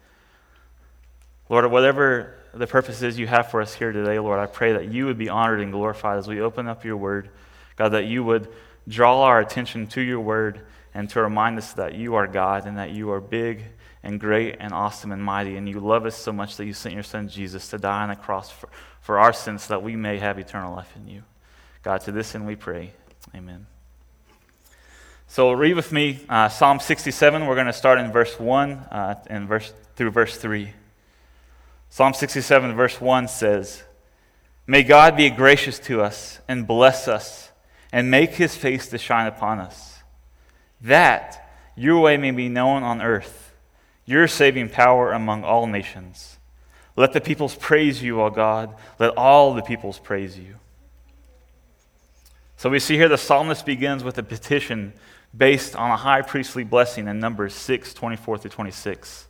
Lord, 1.48 1.70
whatever 1.70 2.34
the 2.54 2.66
purpose 2.66 3.02
is 3.02 3.18
you 3.18 3.26
have 3.26 3.50
for 3.50 3.60
us 3.60 3.74
here 3.74 3.92
today, 3.92 4.18
Lord, 4.18 4.38
I 4.38 4.46
pray 4.46 4.72
that 4.72 4.88
you 4.90 5.06
would 5.06 5.18
be 5.18 5.28
honored 5.28 5.60
and 5.60 5.72
glorified 5.72 6.18
as 6.18 6.28
we 6.28 6.40
open 6.40 6.66
up 6.66 6.84
your 6.84 6.96
word. 6.96 7.28
God, 7.76 7.90
that 7.90 8.06
you 8.06 8.24
would 8.24 8.48
draw 8.88 9.22
our 9.22 9.40
attention 9.40 9.86
to 9.88 10.00
your 10.00 10.20
word 10.20 10.60
and 10.94 11.10
to 11.10 11.20
remind 11.20 11.58
us 11.58 11.72
that 11.74 11.94
you 11.94 12.14
are 12.14 12.26
God 12.26 12.66
and 12.66 12.78
that 12.78 12.90
you 12.90 13.10
are 13.10 13.20
big 13.20 13.62
and 14.02 14.18
great 14.20 14.56
and 14.60 14.72
awesome 14.72 15.12
and 15.12 15.22
mighty. 15.22 15.56
And 15.56 15.68
you 15.68 15.80
love 15.80 16.06
us 16.06 16.16
so 16.16 16.32
much 16.32 16.56
that 16.56 16.64
you 16.64 16.72
sent 16.72 16.94
your 16.94 17.02
son 17.02 17.28
Jesus 17.28 17.68
to 17.68 17.78
die 17.78 18.02
on 18.02 18.08
the 18.08 18.16
cross 18.16 18.50
for, 18.50 18.68
for 19.00 19.18
our 19.18 19.32
sins 19.32 19.64
so 19.64 19.74
that 19.74 19.82
we 19.82 19.96
may 19.96 20.18
have 20.18 20.38
eternal 20.38 20.74
life 20.74 20.92
in 20.96 21.08
you. 21.08 21.22
God, 21.82 22.00
to 22.02 22.12
this 22.12 22.34
end 22.34 22.46
we 22.46 22.56
pray. 22.56 22.92
Amen. 23.34 23.66
So 25.28 25.52
read 25.52 25.74
with 25.74 25.92
me 25.92 26.20
uh, 26.28 26.48
Psalm 26.48 26.80
67. 26.80 27.46
We're 27.46 27.54
going 27.54 27.66
to 27.66 27.72
start 27.72 27.98
in 27.98 28.12
verse 28.12 28.38
1 28.38 28.70
uh, 28.72 29.14
and 29.26 29.48
verse, 29.48 29.72
through 29.96 30.10
verse 30.10 30.36
3. 30.36 30.70
Psalm 31.90 32.14
67, 32.14 32.74
verse 32.74 33.00
1 33.00 33.28
says, 33.28 33.82
May 34.66 34.82
God 34.82 35.16
be 35.16 35.30
gracious 35.30 35.78
to 35.80 36.00
us 36.00 36.40
and 36.48 36.66
bless 36.66 37.08
us 37.08 37.45
and 37.96 38.10
make 38.10 38.32
his 38.32 38.54
face 38.54 38.88
to 38.88 38.98
shine 38.98 39.26
upon 39.26 39.58
us, 39.58 40.00
that 40.82 41.50
your 41.74 41.98
way 41.98 42.18
may 42.18 42.30
be 42.30 42.46
known 42.46 42.82
on 42.82 43.00
earth 43.00 43.54
your 44.04 44.28
saving 44.28 44.68
power 44.68 45.12
among 45.12 45.42
all 45.42 45.66
nations. 45.66 46.36
Let 46.94 47.14
the 47.14 47.22
peoples 47.22 47.54
praise 47.54 48.02
you, 48.02 48.20
O 48.20 48.28
God. 48.28 48.74
Let 48.98 49.16
all 49.16 49.54
the 49.54 49.62
peoples 49.62 49.98
praise 49.98 50.38
you. 50.38 50.56
So 52.58 52.68
we 52.68 52.80
see 52.80 52.96
here 52.96 53.08
the 53.08 53.16
psalmist 53.16 53.64
begins 53.64 54.04
with 54.04 54.18
a 54.18 54.22
petition 54.22 54.92
based 55.34 55.74
on 55.74 55.90
a 55.90 55.96
high 55.96 56.20
priestly 56.20 56.64
blessing 56.64 57.08
in 57.08 57.18
Numbers 57.18 57.54
6, 57.54 57.94
24 57.94 58.36
through 58.36 58.50
26. 58.50 59.26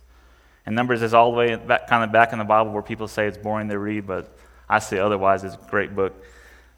And 0.65 0.75
Numbers 0.75 1.01
is 1.01 1.13
all 1.13 1.31
the 1.31 1.37
way 1.37 1.55
back, 1.55 1.87
kind 1.87 2.03
of 2.03 2.11
back 2.11 2.33
in 2.33 2.39
the 2.39 2.43
Bible 2.43 2.73
where 2.73 2.83
people 2.83 3.07
say 3.07 3.27
it's 3.27 3.37
boring 3.37 3.69
to 3.69 3.79
read, 3.79 4.05
but 4.05 4.37
I 4.67 4.79
say 4.79 4.99
otherwise. 4.99 5.45
It's 5.45 5.55
a 5.55 5.69
great 5.69 5.95
book. 5.95 6.21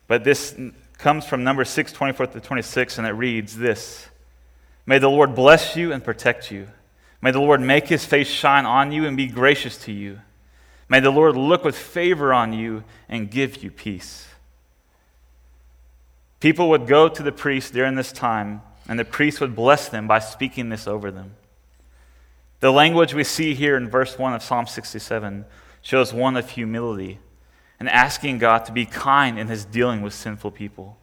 But 0.05 0.23
this 0.23 0.55
comes 0.99 1.25
from 1.25 1.43
Numbers 1.43 1.69
6, 1.69 1.93
24 1.93 2.27
through 2.27 2.41
26, 2.41 2.97
and 2.99 3.07
it 3.07 3.11
reads 3.11 3.57
this 3.57 4.09
May 4.85 4.99
the 4.99 5.09
Lord 5.09 5.33
bless 5.33 5.75
you 5.75 5.91
and 5.91 6.03
protect 6.03 6.51
you. 6.51 6.67
May 7.21 7.31
the 7.31 7.41
Lord 7.41 7.61
make 7.61 7.87
his 7.87 8.05
face 8.05 8.27
shine 8.27 8.65
on 8.65 8.91
you 8.91 9.05
and 9.05 9.17
be 9.17 9.27
gracious 9.27 9.77
to 9.85 9.91
you. 9.91 10.19
May 10.87 10.99
the 10.99 11.11
Lord 11.11 11.35
look 11.35 11.63
with 11.63 11.77
favor 11.77 12.33
on 12.33 12.53
you 12.53 12.83
and 13.07 13.31
give 13.31 13.63
you 13.63 13.71
peace. 13.71 14.27
People 16.39 16.69
would 16.69 16.87
go 16.87 17.09
to 17.09 17.23
the 17.23 17.31
priest 17.31 17.73
during 17.73 17.95
this 17.95 18.11
time, 18.11 18.61
and 18.87 18.97
the 18.97 19.05
priest 19.05 19.41
would 19.41 19.55
bless 19.55 19.89
them 19.89 20.07
by 20.07 20.19
speaking 20.19 20.69
this 20.69 20.87
over 20.87 21.11
them. 21.11 21.35
The 22.61 22.71
language 22.71 23.13
we 23.13 23.23
see 23.23 23.53
here 23.53 23.75
in 23.75 23.89
verse 23.89 24.17
1 24.17 24.33
of 24.33 24.43
Psalm 24.43 24.65
67 24.65 25.45
shows 25.81 26.13
one 26.13 26.35
of 26.35 26.49
humility 26.49 27.19
and 27.79 27.87
asking 27.89 28.39
God 28.39 28.65
to 28.65 28.71
be 28.71 28.85
kind 28.85 29.39
in 29.39 29.47
his 29.47 29.65
dealing 29.65 30.01
with 30.01 30.13
sinful 30.13 30.51
people. 30.51 30.97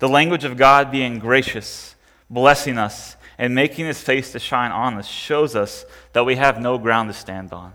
The 0.00 0.08
language 0.08 0.44
of 0.44 0.56
God 0.56 0.90
being 0.90 1.18
gracious, 1.18 1.94
blessing 2.28 2.78
us, 2.78 3.16
and 3.38 3.54
making 3.54 3.86
his 3.86 4.00
face 4.00 4.32
to 4.32 4.38
shine 4.38 4.72
on 4.72 4.94
us 4.94 5.06
shows 5.06 5.54
us 5.54 5.84
that 6.12 6.24
we 6.24 6.36
have 6.36 6.60
no 6.60 6.78
ground 6.78 7.08
to 7.08 7.14
stand 7.14 7.52
on. 7.52 7.74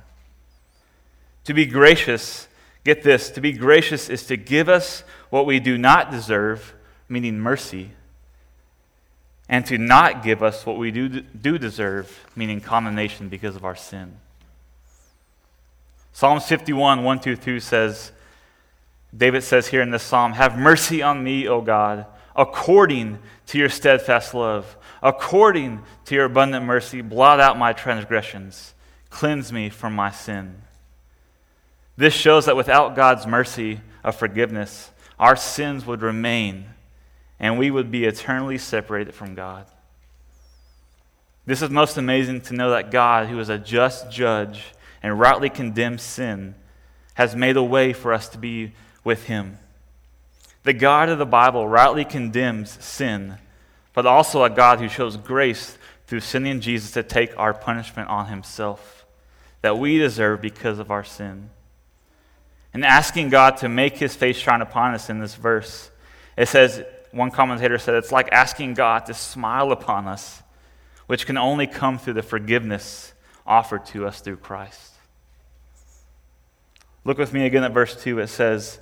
To 1.46 1.54
be 1.54 1.66
gracious, 1.66 2.48
get 2.84 3.04
this, 3.04 3.30
to 3.32 3.42
be 3.42 3.54
gracious 3.54 4.10
is 4.10 4.26
to 4.26 4.36
give 4.36 4.68
us 4.68 5.04
what 5.30 5.46
we 5.46 5.60
do 5.60 5.78
not 5.78 6.12
deserve, 6.12 6.76
meaning 7.08 7.40
mercy, 7.40 7.92
and 9.48 9.66
to 9.66 9.78
not 9.78 10.24
give 10.24 10.44
us 10.44 10.66
what 10.66 10.78
we 10.78 10.92
do, 10.92 11.22
do 11.22 11.58
deserve, 11.58 12.26
meaning 12.36 12.60
condemnation 12.60 13.30
because 13.30 13.56
of 13.56 13.64
our 13.64 13.76
sin. 13.76 14.18
Psalms 16.18 16.48
51, 16.48 17.04
1 17.04 17.20
2, 17.20 17.36
2 17.36 17.60
says, 17.60 18.12
David 19.16 19.44
says 19.44 19.68
here 19.68 19.82
in 19.82 19.92
this 19.92 20.02
psalm, 20.02 20.34
Have 20.34 20.58
mercy 20.58 21.04
on 21.04 21.24
me, 21.24 21.48
O 21.48 21.62
God, 21.62 22.08
according 22.36 23.20
to 23.48 23.58
your 23.58 23.70
steadfast 23.70 24.34
love 24.34 24.78
According 25.02 25.84
to 26.06 26.16
your 26.16 26.26
abundant 26.26 26.66
mercy, 26.66 27.02
blot 27.02 27.40
out 27.40 27.58
my 27.58 27.74
transgressions, 27.74 28.74
cleanse 29.10 29.54
me 29.54 29.70
from 29.70 29.94
my 29.94 30.12
sin. 30.12 30.62
This 31.96 32.14
shows 32.14 32.46
that 32.46 32.58
without 32.58 32.96
God's 32.96 33.28
mercy 33.28 33.82
of 34.04 34.16
forgiveness, 34.16 34.92
our 35.20 35.36
sins 35.36 35.86
would 35.86 36.02
remain 36.02 36.66
and 37.40 37.60
we 37.60 37.70
would 37.70 37.92
be 37.92 38.06
eternally 38.06 38.58
separated 38.58 39.14
from 39.14 39.36
God. 39.36 39.68
This 41.46 41.62
is 41.62 41.70
most 41.70 41.98
amazing 41.98 42.42
to 42.42 42.54
know 42.54 42.72
that 42.72 42.92
God, 42.92 43.28
who 43.28 43.40
is 43.40 43.50
a 43.50 43.58
just 43.58 44.12
judge 44.12 44.74
and 45.08 45.18
rightly 45.18 45.50
condemns 45.50 46.02
sin, 46.02 46.54
has 47.14 47.34
made 47.34 47.56
a 47.56 47.64
way 47.64 47.94
for 47.94 48.14
us 48.14 48.28
to 48.28 48.38
be 48.38 48.74
with 49.06 49.24
Him. 49.24 49.58
The 50.64 50.74
God 50.74 51.08
of 51.08 51.18
the 51.18 51.26
Bible 51.26 51.66
rightly 51.66 52.04
condemns 52.04 52.84
sin, 52.84 53.38
but 53.94 54.06
also 54.06 54.44
a 54.44 54.50
God 54.50 54.80
who 54.80 54.90
shows 54.90 55.16
grace 55.16 55.78
through 56.08 56.20
sending 56.20 56.60
Jesus 56.60 56.92
to 56.92 57.04
take 57.04 57.38
our 57.40 57.54
punishment 57.54 58.10
on 58.10 58.28
Himself 58.28 59.06
that 59.62 59.80
we 59.80 59.98
deserve 59.98 60.42
because 60.42 60.78
of 60.78 60.92
our 60.92 61.06
sin. 61.06 61.52
And 62.74 62.84
asking 62.84 63.30
God 63.30 63.58
to 63.58 63.70
make 63.70 63.98
His 63.98 64.14
face 64.14 64.36
shine 64.36 64.62
upon 64.62 64.94
us 64.94 65.10
in 65.10 65.20
this 65.20 65.36
verse, 65.36 65.90
it 66.36 66.50
says, 66.50 66.84
one 67.12 67.32
commentator 67.32 67.78
said, 67.78 67.96
it's 67.96 68.12
like 68.12 68.28
asking 68.34 68.74
God 68.74 69.06
to 69.06 69.14
smile 69.14 69.72
upon 69.72 70.06
us, 70.06 70.44
which 71.08 71.26
can 71.26 71.38
only 71.38 71.66
come 71.66 71.98
through 71.98 72.14
the 72.14 72.22
forgiveness 72.22 73.14
offered 73.46 73.86
to 73.86 74.06
us 74.06 74.20
through 74.20 74.36
Christ. 74.36 74.96
Look 77.08 77.18
with 77.18 77.32
me 77.32 77.46
again 77.46 77.64
at 77.64 77.72
verse 77.72 77.96
2. 78.04 78.20
It 78.20 78.28
says, 78.28 78.80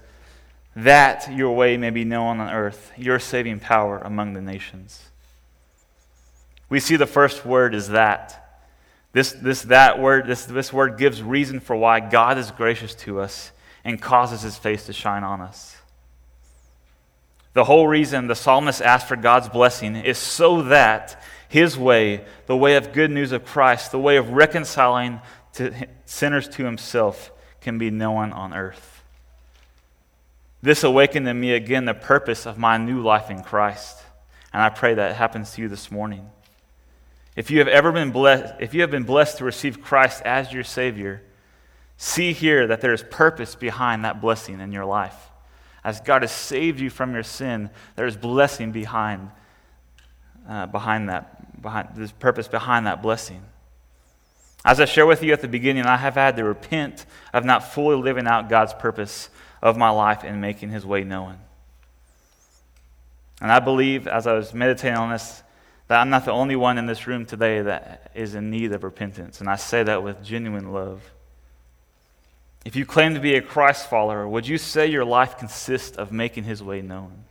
That 0.75 1.31
your 1.31 1.55
way 1.55 1.77
may 1.77 1.91
be 1.91 2.03
known 2.03 2.39
on 2.39 2.51
earth, 2.51 2.91
your 2.97 3.19
saving 3.19 3.59
power 3.59 3.99
among 3.99 4.33
the 4.33 4.41
nations. 4.41 5.09
We 6.67 6.79
see 6.79 6.95
the 6.95 7.05
first 7.05 7.45
word 7.45 7.75
is 7.75 7.89
that. 7.89 8.63
This, 9.13 9.31
this, 9.31 9.61
that 9.61 9.99
word, 9.99 10.25
this, 10.25 10.43
this 10.47 10.73
word 10.73 10.97
gives 10.97 11.21
reason 11.21 11.59
for 11.59 11.75
why 11.75 11.99
God 11.99 12.39
is 12.39 12.49
gracious 12.49 12.95
to 12.95 13.19
us 13.19 13.51
and 13.83 14.01
causes 14.01 14.41
his 14.41 14.57
face 14.57 14.87
to 14.87 14.93
shine 14.93 15.23
on 15.23 15.39
us. 15.39 15.77
The 17.53 17.65
whole 17.65 17.87
reason 17.87 18.25
the 18.25 18.33
psalmist 18.33 18.81
asked 18.81 19.07
for 19.07 19.15
God's 19.15 19.49
blessing 19.49 19.95
is 19.95 20.17
so 20.17 20.63
that 20.63 21.21
his 21.47 21.77
way, 21.77 22.25
the 22.47 22.57
way 22.57 22.75
of 22.75 22.91
good 22.91 23.11
news 23.11 23.31
of 23.31 23.45
Christ, 23.45 23.91
the 23.91 23.99
way 23.99 24.17
of 24.17 24.31
reconciling 24.31 25.21
to 25.53 25.71
sinners 26.07 26.49
to 26.49 26.65
himself, 26.65 27.31
can 27.65 27.79
be 27.79 27.89
known 27.89 28.31
on 28.31 28.53
earth. 28.53 29.01
This 30.61 30.83
awakened 30.83 31.27
in 31.27 31.39
me 31.39 31.53
again 31.53 31.85
the 31.85 31.95
purpose 31.95 32.45
of 32.45 32.59
my 32.59 32.77
new 32.77 33.01
life 33.01 33.31
in 33.31 33.41
Christ. 33.41 34.03
And 34.53 34.61
I 34.61 34.69
pray 34.69 34.93
that 34.93 35.15
happens 35.15 35.51
to 35.53 35.63
you 35.63 35.67
this 35.67 35.89
morning. 35.89 36.29
If 37.35 37.49
you 37.49 37.57
have 37.57 37.67
ever 37.67 37.91
been 37.91 38.11
blessed, 38.11 38.53
if 38.59 38.75
you 38.75 38.81
have 38.81 38.91
been 38.91 39.03
blessed 39.03 39.39
to 39.39 39.45
receive 39.45 39.81
Christ 39.81 40.21
as 40.23 40.53
your 40.53 40.63
Savior, 40.63 41.23
see 41.97 42.33
here 42.33 42.67
that 42.67 42.81
there 42.81 42.93
is 42.93 43.03
purpose 43.09 43.55
behind 43.55 44.05
that 44.05 44.21
blessing 44.21 44.59
in 44.59 44.71
your 44.71 44.85
life. 44.85 45.31
As 45.83 45.99
God 45.99 46.21
has 46.21 46.31
saved 46.31 46.79
you 46.79 46.91
from 46.91 47.15
your 47.15 47.23
sin, 47.23 47.71
there 47.95 48.05
is 48.05 48.15
blessing 48.15 48.71
behind, 48.71 49.31
uh, 50.47 50.67
behind 50.67 51.09
that, 51.09 51.61
behind 51.63 51.89
this 51.95 52.11
purpose 52.11 52.47
behind 52.47 52.85
that 52.85 53.01
blessing. 53.01 53.41
As 54.65 54.79
I 54.79 54.85
shared 54.85 55.07
with 55.07 55.21
you 55.21 55.31
at 55.31 55.41
the 55.41 55.47
beginning, 55.47 55.85
I 55.85 55.95
have 55.95 56.15
had 56.15 56.35
to 56.37 56.43
repent 56.43 57.05
of 57.31 57.45
not 57.45 57.71
fully 57.71 57.97
living 57.97 58.25
out 58.25 58.49
God's 58.49 58.73
purpose 58.73 59.29
of 59.61 59.77
my 59.77 59.91
life 59.91 60.23
and 60.23 60.41
making 60.41 60.71
His 60.71 60.83
way 60.83 61.03
known. 61.03 61.37
And 63.39 63.51
I 63.51 63.59
believe, 63.59 64.07
as 64.07 64.25
I 64.25 64.33
was 64.33 64.55
meditating 64.55 64.97
on 64.97 65.11
this, 65.11 65.43
that 65.87 66.01
I'm 66.01 66.09
not 66.09 66.25
the 66.25 66.31
only 66.31 66.55
one 66.55 66.79
in 66.79 66.87
this 66.87 67.05
room 67.05 67.27
today 67.27 67.61
that 67.61 68.09
is 68.15 68.33
in 68.33 68.49
need 68.49 68.71
of 68.71 68.83
repentance. 68.83 69.39
And 69.39 69.47
I 69.47 69.55
say 69.55 69.83
that 69.83 70.01
with 70.01 70.23
genuine 70.23 70.73
love. 70.73 71.11
If 72.65 72.75
you 72.75 72.87
claim 72.87 73.13
to 73.13 73.19
be 73.19 73.35
a 73.35 73.41
Christ 73.43 73.87
follower, 73.87 74.27
would 74.27 74.47
you 74.47 74.57
say 74.57 74.87
your 74.87 75.05
life 75.05 75.37
consists 75.37 75.95
of 75.95 76.11
making 76.11 76.45
his 76.45 76.63
way 76.63 76.81
known? 76.81 77.25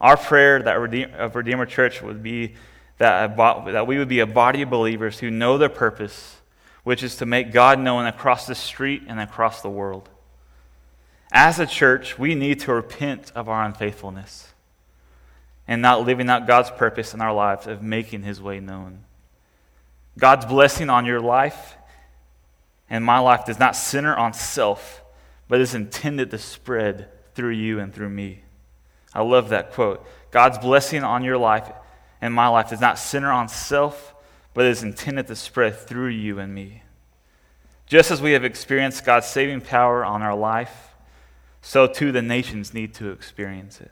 Our 0.00 0.16
prayer 0.16 0.60
that 0.62 0.80
Redeem, 0.80 1.14
of 1.14 1.36
Redeemer 1.36 1.66
Church 1.66 2.02
would 2.02 2.24
be 2.24 2.54
that, 2.98 3.36
that 3.36 3.86
we 3.86 3.98
would 3.98 4.08
be 4.08 4.20
a 4.20 4.26
body 4.26 4.62
of 4.62 4.70
believers 4.70 5.20
who 5.20 5.30
know 5.30 5.56
their 5.56 5.68
purpose, 5.68 6.36
which 6.82 7.02
is 7.02 7.16
to 7.16 7.26
make 7.26 7.52
God 7.52 7.78
known 7.78 8.06
across 8.06 8.46
the 8.46 8.54
street 8.54 9.02
and 9.06 9.20
across 9.20 9.62
the 9.62 9.70
world. 9.70 10.08
As 11.30 11.58
a 11.58 11.66
church, 11.66 12.18
we 12.18 12.34
need 12.34 12.60
to 12.60 12.72
repent 12.72 13.32
of 13.34 13.48
our 13.48 13.64
unfaithfulness 13.64 14.48
and 15.66 15.82
not 15.82 16.04
living 16.04 16.28
out 16.28 16.46
God's 16.46 16.70
purpose 16.70 17.14
in 17.14 17.20
our 17.20 17.32
lives 17.32 17.66
of 17.66 17.82
making 17.82 18.22
his 18.22 18.40
way 18.40 18.58
known. 18.58 19.04
God's 20.18 20.46
blessing 20.46 20.90
on 20.90 21.04
your 21.04 21.20
life 21.20 21.76
and 22.90 23.04
my 23.04 23.18
life 23.18 23.44
does 23.44 23.58
not 23.58 23.76
center 23.76 24.16
on 24.16 24.32
self, 24.32 25.02
but 25.46 25.60
is 25.60 25.74
intended 25.74 26.30
to 26.30 26.38
spread 26.38 27.08
through 27.34 27.50
you 27.50 27.78
and 27.78 27.94
through 27.94 28.08
me. 28.08 28.42
I 29.14 29.22
love 29.22 29.50
that 29.50 29.72
quote. 29.72 30.06
God's 30.30 30.58
blessing 30.58 31.04
on 31.04 31.22
your 31.22 31.38
life 31.38 31.70
and 32.20 32.34
my 32.34 32.48
life 32.48 32.70
does 32.70 32.80
not 32.80 32.98
center 32.98 33.30
on 33.30 33.48
self, 33.48 34.14
but 34.54 34.66
is 34.66 34.82
intended 34.82 35.26
to 35.28 35.36
spread 35.36 35.76
through 35.76 36.08
you 36.08 36.38
and 36.38 36.54
me. 36.54 36.82
Just 37.86 38.10
as 38.10 38.20
we 38.20 38.32
have 38.32 38.44
experienced 38.44 39.04
God's 39.04 39.26
saving 39.26 39.62
power 39.62 40.04
on 40.04 40.22
our 40.22 40.34
life, 40.34 40.94
so 41.62 41.86
too 41.86 42.12
the 42.12 42.22
nations 42.22 42.74
need 42.74 42.94
to 42.94 43.10
experience 43.10 43.80
it. 43.80 43.90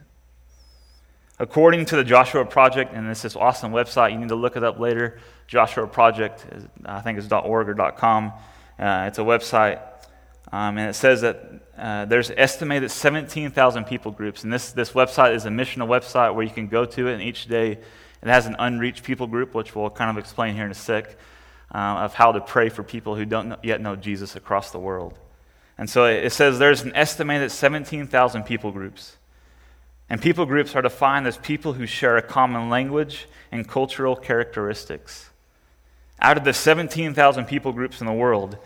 According 1.39 1.85
to 1.85 1.95
the 1.95 2.03
Joshua 2.03 2.45
Project, 2.45 2.93
and 2.93 3.09
this 3.09 3.23
is 3.23 3.35
awesome 3.35 3.71
website, 3.71 4.11
you 4.11 4.17
need 4.17 4.29
to 4.29 4.35
look 4.35 4.55
it 4.55 4.63
up 4.63 4.79
later. 4.79 5.19
Joshua 5.45 5.87
Project, 5.87 6.45
is, 6.51 6.65
I 6.85 7.01
think 7.01 7.19
it's 7.19 7.31
.org 7.31 7.69
or 7.69 7.91
.com. 7.91 8.33
Uh, 8.79 9.05
it's 9.07 9.19
a 9.19 9.23
website, 9.23 9.79
um, 10.51 10.77
and 10.77 10.89
it 10.89 10.93
says 10.93 11.21
that 11.21 11.61
uh, 11.77 12.05
there's 12.05 12.31
estimated 12.31 12.89
17,000 12.89 13.85
people 13.85 14.11
groups, 14.11 14.43
and 14.43 14.51
this, 14.51 14.71
this 14.71 14.91
website 14.91 15.35
is 15.35 15.45
a 15.45 15.49
missional 15.49 15.87
website 15.87 16.33
where 16.33 16.43
you 16.43 16.51
can 16.51 16.67
go 16.67 16.85
to 16.85 17.07
it, 17.07 17.13
and 17.13 17.21
each 17.21 17.47
day 17.47 17.79
it 18.27 18.31
has 18.31 18.45
an 18.45 18.55
unreached 18.59 19.03
people 19.03 19.27
group, 19.27 19.53
which 19.53 19.75
we'll 19.75 19.89
kind 19.89 20.09
of 20.09 20.17
explain 20.17 20.55
here 20.55 20.65
in 20.65 20.71
a 20.71 20.75
sec, 20.75 21.17
uh, 21.73 21.77
of 21.77 22.13
how 22.13 22.31
to 22.31 22.41
pray 22.41 22.69
for 22.69 22.83
people 22.83 23.15
who 23.15 23.25
don't 23.25 23.55
yet 23.63 23.81
know 23.81 23.95
Jesus 23.95 24.35
across 24.35 24.71
the 24.71 24.79
world. 24.79 25.17
And 25.77 25.89
so 25.89 26.05
it 26.05 26.31
says 26.31 26.59
there's 26.59 26.81
an 26.81 26.95
estimated 26.95 27.51
17,000 27.51 28.43
people 28.43 28.71
groups. 28.71 29.17
And 30.09 30.21
people 30.21 30.45
groups 30.45 30.75
are 30.75 30.81
defined 30.81 31.27
as 31.27 31.37
people 31.37 31.73
who 31.73 31.85
share 31.85 32.17
a 32.17 32.21
common 32.21 32.69
language 32.69 33.27
and 33.51 33.67
cultural 33.67 34.15
characteristics. 34.15 35.29
Out 36.19 36.37
of 36.37 36.43
the 36.43 36.53
17,000 36.53 37.45
people 37.45 37.73
groups 37.73 38.01
in 38.01 38.07
the 38.07 38.13
world, 38.13 38.57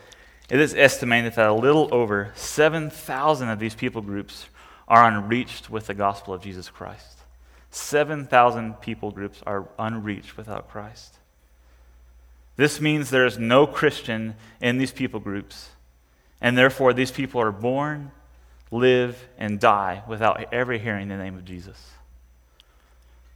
it 0.49 0.59
is 0.59 0.73
estimated 0.73 1.33
that 1.35 1.47
a 1.47 1.53
little 1.53 1.89
over 1.91 2.31
7,000 2.35 3.49
of 3.49 3.59
these 3.59 3.75
people 3.75 4.01
groups 4.01 4.47
are 4.87 5.05
unreached 5.05 5.69
with 5.69 5.87
the 5.87 5.93
gospel 5.93 6.33
of 6.33 6.41
Jesus 6.41 6.69
Christ. 6.69 7.20
7,000 7.71 8.81
people 8.81 9.11
groups 9.11 9.41
are 9.47 9.67
unreached 9.79 10.37
without 10.37 10.69
Christ. 10.69 11.15
This 12.57 12.79
means 12.79 13.09
there 13.09 13.25
is 13.25 13.39
no 13.39 13.65
Christian 13.65 14.35
in 14.59 14.77
these 14.77 14.91
people 14.91 15.19
groups, 15.19 15.69
and 16.39 16.57
therefore 16.57 16.93
these 16.93 17.11
people 17.11 17.41
are 17.41 17.51
born 17.51 18.11
live, 18.71 19.27
and 19.37 19.59
die 19.59 20.01
without 20.07 20.53
ever 20.53 20.73
hearing 20.73 21.09
the 21.09 21.17
name 21.17 21.35
of 21.35 21.43
Jesus. 21.43 21.91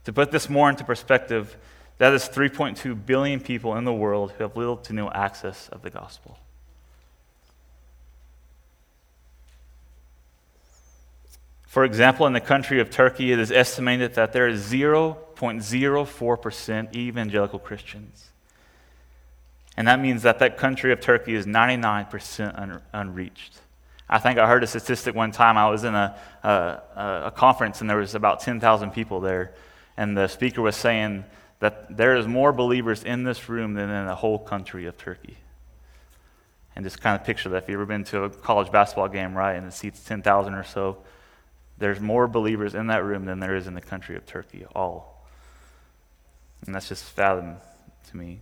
To 0.06 0.14
put 0.14 0.32
this 0.32 0.50
more 0.50 0.70
into 0.70 0.84
perspective, 0.84 1.58
that 1.98 2.14
is 2.14 2.30
3.2 2.30 3.06
billion 3.06 3.42
people 3.42 3.76
in 3.76 3.84
the 3.84 3.94
world 3.94 4.32
who 4.32 4.44
have 4.44 4.56
little 4.56 4.78
to 4.78 4.94
no 4.94 5.12
access 5.12 5.68
of 5.70 5.82
the 5.82 5.90
gospel. 5.90 6.38
For 11.76 11.84
example, 11.84 12.26
in 12.26 12.32
the 12.32 12.40
country 12.40 12.80
of 12.80 12.90
Turkey, 12.90 13.34
it 13.34 13.40
is 13.40 13.52
estimated 13.52 14.14
that 14.14 14.32
there 14.32 14.48
is 14.48 14.72
0.04% 14.72 16.96
evangelical 16.96 17.60
Christians. 17.60 18.30
And 19.76 19.86
that 19.90 20.00
means 20.00 20.22
that 20.22 20.40
that 20.40 20.58
country 20.58 20.94
of 20.94 21.02
Turkey 21.02 21.36
is 21.36 21.46
99% 21.46 22.58
un- 22.58 22.82
unreached. 22.94 23.60
I 24.08 24.20
think 24.20 24.40
I 24.40 24.48
heard 24.48 24.64
a 24.64 24.68
statistic 24.68 25.16
one 25.16 25.34
time. 25.34 25.58
I 25.58 25.70
was 25.70 25.84
in 25.84 25.94
a, 25.94 26.18
a, 26.44 26.80
a 27.26 27.34
conference 27.36 27.82
and 27.82 27.90
there 27.90 27.98
was 27.98 28.16
about 28.16 28.40
10,000 28.40 28.92
people 28.92 29.20
there. 29.20 29.54
And 29.98 30.16
the 30.16 30.30
speaker 30.30 30.62
was 30.62 30.78
saying 30.78 31.26
that 31.60 31.98
there 31.98 32.16
is 32.16 32.26
more 32.26 32.54
believers 32.54 33.04
in 33.04 33.26
this 33.26 33.50
room 33.50 33.74
than 33.74 33.90
in 33.90 34.06
the 34.06 34.16
whole 34.16 34.40
country 34.40 34.86
of 34.86 34.98
Turkey. 34.98 35.36
And 36.74 36.86
just 36.86 37.02
kind 37.02 37.20
of 37.20 37.28
picture 37.28 37.50
that. 37.50 37.64
If 37.64 37.68
you've 37.68 37.76
ever 37.76 37.86
been 37.86 38.06
to 38.06 38.24
a 38.24 38.30
college 38.30 38.72
basketball 38.72 39.10
game, 39.10 39.36
right, 39.36 39.56
and 39.56 39.68
it 39.68 39.74
seats 39.74 40.02
10,000 40.06 40.54
or 40.54 40.64
so, 40.64 41.00
there's 41.78 42.00
more 42.00 42.28
believers 42.28 42.76
in 42.76 42.88
that 42.88 43.04
room 43.04 43.26
than 43.26 43.40
there 43.40 43.56
is 43.56 43.68
in 43.68 43.74
the 43.74 43.82
country 43.82 44.16
of 44.16 44.26
Turkey, 44.26 44.66
all. 44.76 45.28
And 46.66 46.74
that's 46.74 46.90
just 46.90 47.04
fathom 47.04 47.58
to 48.10 48.18
me. 48.18 48.40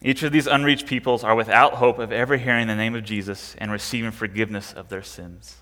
Each 0.00 0.22
of 0.22 0.32
these 0.32 0.46
unreached 0.46 0.86
peoples 0.86 1.22
are 1.22 1.34
without 1.34 1.74
hope 1.74 1.98
of 1.98 2.10
ever 2.12 2.36
hearing 2.36 2.66
the 2.66 2.74
name 2.74 2.94
of 2.94 3.04
Jesus 3.04 3.54
and 3.58 3.70
receiving 3.70 4.10
forgiveness 4.10 4.72
of 4.72 4.88
their 4.88 5.02
sins. 5.02 5.56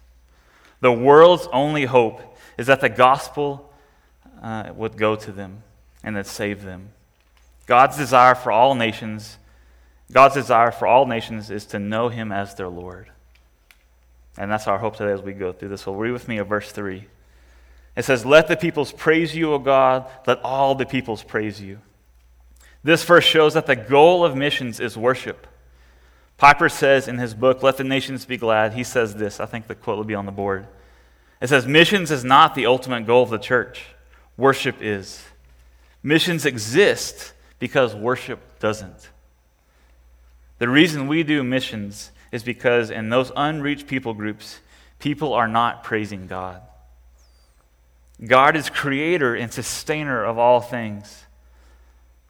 The 0.81 0.93
world's 0.93 1.47
only 1.53 1.85
hope 1.85 2.37
is 2.57 2.67
that 2.67 2.81
the 2.81 2.89
gospel 2.89 3.73
uh, 4.43 4.73
would 4.75 4.97
go 4.97 5.15
to 5.17 5.33
them 5.33 5.63
and 6.03 6.17
that 6.17 6.27
save 6.27 6.63
them. 6.63 6.91
God's 7.67 7.99
desire 7.99 8.35
for 8.35 8.51
all 8.51 8.75
nations, 8.75 9.37
God's 10.11 10.35
desire 10.35 10.71
for 10.71 10.87
all 10.87 11.07
nations 11.07 11.51
is 11.51 11.67
to 11.67 11.79
know 11.79 12.09
him 12.09 12.33
as 12.33 12.55
their 12.55 12.69
Lord. 12.69 13.11
And 14.41 14.51
that's 14.51 14.67
our 14.67 14.79
hope 14.79 14.97
today 14.97 15.13
as 15.13 15.21
we 15.21 15.35
go 15.35 15.53
through 15.53 15.69
this. 15.69 15.83
So 15.83 15.93
read 15.93 16.13
with 16.13 16.27
me 16.27 16.39
a 16.39 16.45
verse 16.45 16.73
3. 16.73 17.05
It 17.95 18.05
says, 18.07 18.25
Let 18.25 18.49
the 18.49 18.57
peoples 18.57 18.91
praise 18.91 19.37
you, 19.37 19.53
O 19.53 19.59
God, 19.59 20.11
let 20.27 20.41
all 20.43 20.75
the 20.75 20.87
peoples 20.87 21.23
praise 21.23 21.61
you. 21.61 21.79
This 22.83 23.05
verse 23.05 23.25
shows 23.25 23.53
that 23.53 23.67
the 23.67 23.77
goal 23.77 24.25
of 24.25 24.35
missions 24.35 24.81
is 24.81 24.97
worship. 24.97 25.47
Piper 26.39 26.71
says 26.71 27.07
in 27.07 27.19
his 27.19 27.35
book, 27.35 27.63
Let 27.63 27.77
the 27.77 27.85
Nations 27.85 28.25
Be 28.25 28.39
Glad, 28.39 28.73
he 28.73 28.83
says 28.83 29.15
this. 29.15 29.41
I 29.41 29.45
think 29.45 29.67
the 29.67 29.75
quote 29.75 29.99
will 29.99 30.05
be 30.05 30.15
on 30.15 30.25
the 30.25 30.33
board. 30.33 30.67
It 31.43 31.49
says, 31.49 31.67
Missions 31.67 32.11
is 32.11 32.25
not 32.25 32.55
the 32.55 32.65
ultimate 32.65 33.07
goal 33.07 33.23
of 33.23 33.29
the 33.29 33.37
church, 33.37 33.89
worship 34.39 34.77
is. 34.81 35.23
Missions 36.03 36.47
exist 36.47 37.35
because 37.59 37.95
worship 37.95 38.41
doesn't. 38.59 39.11
The 40.57 40.69
reason 40.71 41.09
we 41.09 41.25
do 41.25 41.45
missions 41.45 42.11
is 42.33 42.43
because 42.43 42.91
in 42.91 43.09
those 43.09 43.33
unreached 43.37 43.87
people 43.87 44.15
groups, 44.15 44.61
people 44.99 45.33
are 45.33 45.49
not 45.49 45.85
praising 45.85 46.27
God. 46.27 46.63
God 48.25 48.57
is 48.57 48.69
creator 48.69 49.35
and 49.35 49.53
sustainer 49.53 50.25
of 50.25 50.39
all 50.39 50.61
things. 50.61 51.25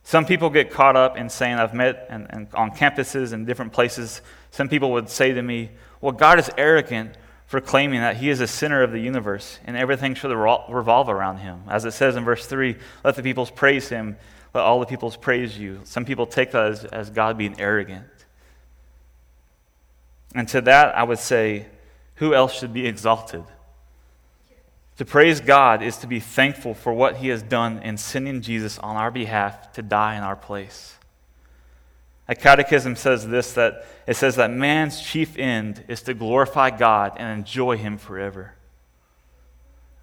Some 0.04 0.24
people 0.24 0.50
get 0.50 0.70
caught 0.70 0.96
up 0.96 1.16
in 1.16 1.28
saying, 1.28 1.54
I've 1.54 1.74
met 1.74 2.06
and, 2.08 2.26
and 2.30 2.48
on 2.54 2.70
campuses 2.70 3.32
and 3.32 3.46
different 3.46 3.72
places, 3.72 4.22
some 4.50 4.68
people 4.68 4.92
would 4.92 5.08
say 5.08 5.32
to 5.32 5.42
me, 5.42 5.70
Well, 6.00 6.12
God 6.12 6.38
is 6.38 6.50
arrogant 6.56 7.16
for 7.46 7.60
claiming 7.60 8.00
that 8.00 8.16
He 8.16 8.30
is 8.30 8.38
the 8.38 8.46
center 8.46 8.82
of 8.82 8.92
the 8.92 9.00
universe 9.00 9.58
and 9.64 9.76
everything 9.76 10.14
should 10.14 10.30
revolve 10.30 11.08
around 11.08 11.38
Him. 11.38 11.62
As 11.68 11.84
it 11.84 11.92
says 11.92 12.16
in 12.16 12.24
verse 12.24 12.46
3, 12.46 12.76
let 13.04 13.16
the 13.16 13.22
peoples 13.22 13.50
praise 13.50 13.88
Him, 13.88 14.16
let 14.54 14.62
all 14.62 14.80
the 14.80 14.86
peoples 14.86 15.16
praise 15.16 15.58
you. 15.58 15.80
Some 15.84 16.04
people 16.04 16.26
take 16.26 16.52
that 16.52 16.66
as, 16.66 16.84
as 16.84 17.10
God 17.10 17.36
being 17.36 17.60
arrogant. 17.60 18.06
And 20.34 20.48
to 20.48 20.60
that, 20.62 20.96
I 20.96 21.02
would 21.02 21.18
say, 21.18 21.66
who 22.16 22.34
else 22.34 22.58
should 22.58 22.72
be 22.72 22.86
exalted? 22.86 23.44
To 24.98 25.04
praise 25.04 25.40
God 25.40 25.82
is 25.82 25.96
to 25.98 26.06
be 26.06 26.20
thankful 26.20 26.74
for 26.74 26.92
what 26.92 27.16
He 27.16 27.28
has 27.28 27.42
done 27.42 27.78
in 27.78 27.96
sending 27.96 28.42
Jesus 28.42 28.78
on 28.78 28.96
our 28.96 29.10
behalf 29.10 29.72
to 29.72 29.82
die 29.82 30.16
in 30.16 30.22
our 30.22 30.36
place. 30.36 30.96
A 32.28 32.34
catechism 32.34 32.96
says 32.96 33.26
this 33.26 33.54
that 33.54 33.86
it 34.06 34.14
says 34.14 34.36
that 34.36 34.50
man's 34.50 35.00
chief 35.00 35.38
end 35.38 35.84
is 35.88 36.02
to 36.02 36.14
glorify 36.14 36.70
God 36.70 37.14
and 37.16 37.38
enjoy 37.38 37.78
Him 37.78 37.96
forever. 37.96 38.52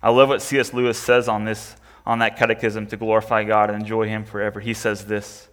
I 0.02 0.10
love 0.10 0.30
what 0.30 0.42
C.S. 0.42 0.74
Lewis 0.74 0.98
says 0.98 1.28
on 1.28 1.46
this, 1.46 1.76
on 2.06 2.20
that 2.20 2.36
catechism 2.36 2.88
to 2.88 2.98
glorify 2.98 3.44
God 3.44 3.70
and 3.70 3.80
enjoy 3.80 4.08
Him 4.08 4.26
forever. 4.26 4.60
He 4.60 4.74
says 4.74 5.06
this. 5.06 5.48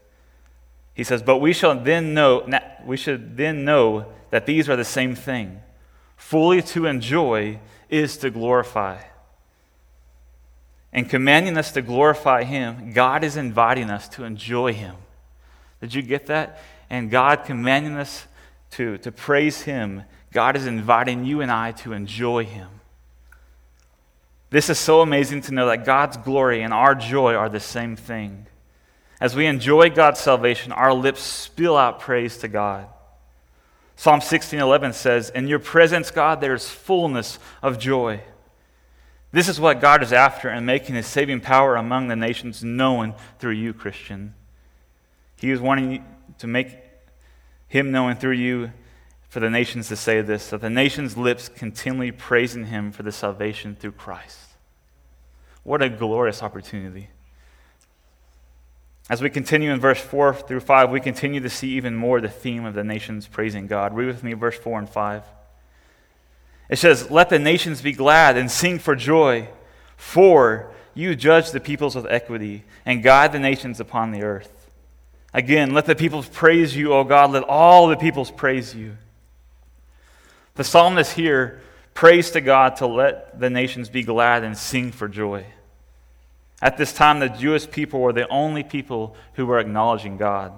He 0.95 1.04
says, 1.04 1.23
But 1.23 1.38
we 1.38 1.52
shall 1.52 1.78
then 1.78 2.14
know 2.14 2.49
we 2.85 2.97
should 2.97 3.37
then 3.37 3.64
know 3.64 4.07
that 4.35 4.47
these 4.47 4.69
are 4.69 4.75
the 4.75 4.85
same 4.85 5.14
thing. 5.14 5.62
Fully 6.17 6.61
to 6.62 6.87
enjoy 6.87 7.61
is 7.88 8.17
to 8.17 8.31
glorify 8.31 8.99
and 10.95 11.11
commanding 11.11 11.59
us 11.59 11.73
to 11.73 11.83
glorify 11.83 12.45
Him, 12.45 12.93
God 12.93 13.25
is 13.25 13.37
inviting 13.37 13.91
us 13.91 14.09
to 14.11 14.23
enjoy 14.23 14.73
Him. 14.73 14.95
Did 15.81 15.93
you 15.93 16.03
get 16.03 16.26
that? 16.26 16.62
And 16.88 17.11
God 17.11 17.45
commanding 17.45 17.97
us 17.97 18.26
to, 18.73 18.97
to 18.99 19.11
praise 19.11 19.62
Him, 19.62 20.05
God 20.33 20.57
is 20.57 20.67
inviting 20.67 21.25
you 21.25 21.41
and 21.41 21.50
I 21.50 21.73
to 21.73 21.93
enjoy 21.93 22.45
Him. 22.45 22.69
This 24.50 24.71
is 24.71 24.79
so 24.79 25.00
amazing 25.00 25.43
to 25.43 25.53
know 25.53 25.67
that 25.67 25.85
God's 25.85 26.17
glory 26.17 26.62
and 26.62 26.73
our 26.73 26.95
joy 26.95 27.35
are 27.35 27.49
the 27.49 27.59
same 27.59 27.97
thing. 27.97 28.47
As 29.21 29.35
we 29.35 29.47
enjoy 29.47 29.91
God's 29.91 30.21
salvation, 30.21 30.71
our 30.71 30.95
lips 30.95 31.23
spill 31.23 31.76
out 31.76 31.99
praise 31.99 32.37
to 32.38 32.49
God. 32.49 32.87
Psalm 33.97 34.21
16:11 34.21 34.93
says, 34.93 35.31
"In 35.31 35.47
your 35.47 35.59
presence, 35.59 36.11
God, 36.11 36.41
there 36.41 36.55
is 36.55 36.69
fullness 36.69 37.39
of 37.63 37.79
joy." 37.79 38.23
This 39.33 39.49
is 39.49 39.61
what 39.61 39.81
God 39.81 40.03
is 40.03 40.13
after 40.13 40.51
in 40.51 40.65
making 40.65 40.95
his 40.95 41.07
saving 41.07 41.41
power 41.41 41.75
among 41.75 42.09
the 42.09 42.17
nations 42.17 42.63
known 42.63 43.15
through 43.39 43.53
you, 43.53 43.75
Christian. 43.75 44.35
He 45.37 45.51
is 45.51 45.61
wanting 45.61 46.05
to 46.39 46.47
make 46.47 46.79
him 47.67 47.91
known 47.91 48.15
through 48.15 48.33
you 48.33 48.73
for 49.29 49.41
the 49.41 49.51
nations 49.51 49.89
to 49.89 49.97
say 49.97 50.21
this, 50.21 50.51
that 50.51 50.61
the 50.61 50.71
nations' 50.71 51.17
lips 51.17 51.49
continually 51.49 52.13
praising 52.13 52.66
him 52.66 52.92
for 52.92 53.03
the 53.03 53.11
salvation 53.11 53.75
through 53.75 53.92
Christ. 53.92 54.38
What 55.64 55.83
a 55.83 55.88
glorious 55.88 56.40
opportunity. 56.40 57.09
As 59.11 59.21
we 59.21 59.29
continue 59.29 59.71
in 59.71 59.81
verse 59.81 60.01
4 60.01 60.35
through 60.35 60.61
5, 60.61 60.90
we 60.90 61.01
continue 61.01 61.40
to 61.40 61.51
see 61.51 61.71
even 61.73 61.95
more 61.95 62.21
the 62.21 62.29
theme 62.29 62.64
of 62.64 62.75
the 62.75 62.85
nations 62.85 63.27
praising 63.27 63.67
God. 63.67 63.95
Read 63.95 64.07
with 64.07 64.25
me 64.25 64.33
verse 64.33 64.57
4 64.57 64.79
and 64.79 64.88
5. 64.88 65.23
It 66.71 66.77
says, 66.77 67.11
Let 67.11 67.29
the 67.29 67.38
nations 67.38 67.83
be 67.83 67.93
glad 67.93 68.38
and 68.38 68.51
sing 68.51 68.79
for 68.79 68.97
joy, 68.97 69.49
for 69.97 70.71
you 70.95 71.14
judge 71.14 71.51
the 71.51 71.61
peoples 71.61 71.95
with 71.95 72.07
equity 72.07 72.64
and 72.87 73.03
guide 73.03 73.33
the 73.33 73.38
nations 73.38 73.79
upon 73.79 74.11
the 74.11 74.23
earth. 74.23 74.71
Again, 75.35 75.75
let 75.75 75.85
the 75.85 75.97
peoples 75.97 76.29
praise 76.29 76.75
you, 76.77 76.95
O 76.95 77.05
God. 77.05 77.33
Let 77.33 77.43
all 77.43 77.88
the 77.88 77.97
peoples 77.97 78.31
praise 78.31 78.75
you. 78.75 78.97
The 80.55 80.64
psalmist 80.64 81.12
here 81.12 81.61
prays 81.93 82.31
to 82.31 82.40
God 82.40 82.77
to 82.77 82.87
let 82.87 83.38
the 83.38 83.51
nations 83.51 83.88
be 83.88 84.05
glad 84.05 84.45
and 84.45 84.57
sing 84.57 84.93
for 84.93 85.09
joy. 85.09 85.45
At 86.62 86.79
this 86.79 86.93
time, 86.93 87.21
the 87.21 87.29
Jewish 87.29 87.71
people 87.71 88.01
were 88.01 88.12
the 88.12 88.29
only 88.29 88.62
people 88.62 89.17
who 89.35 89.47
were 89.47 89.59
acknowledging 89.59 90.17
God. 90.17 90.53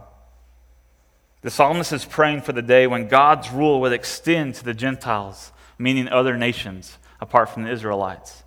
The 1.43 1.51
psalmist 1.51 1.93
is 1.93 2.05
praying 2.05 2.43
for 2.43 2.53
the 2.53 2.63
day 2.63 2.87
when 2.87 3.09
God's 3.09 3.51
rule 3.51 3.81
would 3.81 3.93
extend 3.93 4.55
to 4.57 4.65
the 4.65 4.75
Gentiles 4.75 5.53
meaning 5.79 6.09
other 6.09 6.37
nations 6.37 6.99
apart 7.21 7.51
from 7.51 7.65
the 7.65 7.71
Israelites. 7.71 8.43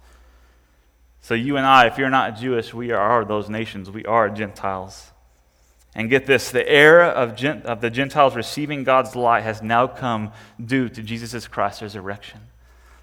So, 1.22 1.34
you 1.34 1.58
and 1.58 1.66
I, 1.66 1.88
if 1.88 1.98
you're 1.98 2.10
not 2.10 2.38
Jewish, 2.38 2.74
we 2.74 2.92
are 2.92 3.26
those 3.26 3.50
nations. 3.50 3.92
We 3.92 4.06
are 4.06 4.30
Gentiles. 4.30 5.12
And 5.94 6.10
get 6.10 6.26
this 6.26 6.52
the 6.52 6.68
era 6.68 7.08
of, 7.08 7.36
gent- 7.36 7.66
of 7.66 7.82
the 7.82 7.90
Gentiles 7.90 8.36
receiving 8.36 8.84
God's 8.84 9.16
light 9.16 9.44
has 9.44 9.62
now 9.62 9.88
come 9.88 10.32
due 10.64 10.90
to 10.90 11.04
Jesus 11.04 11.48
Christ's 11.48 11.82
resurrection. 11.82 12.40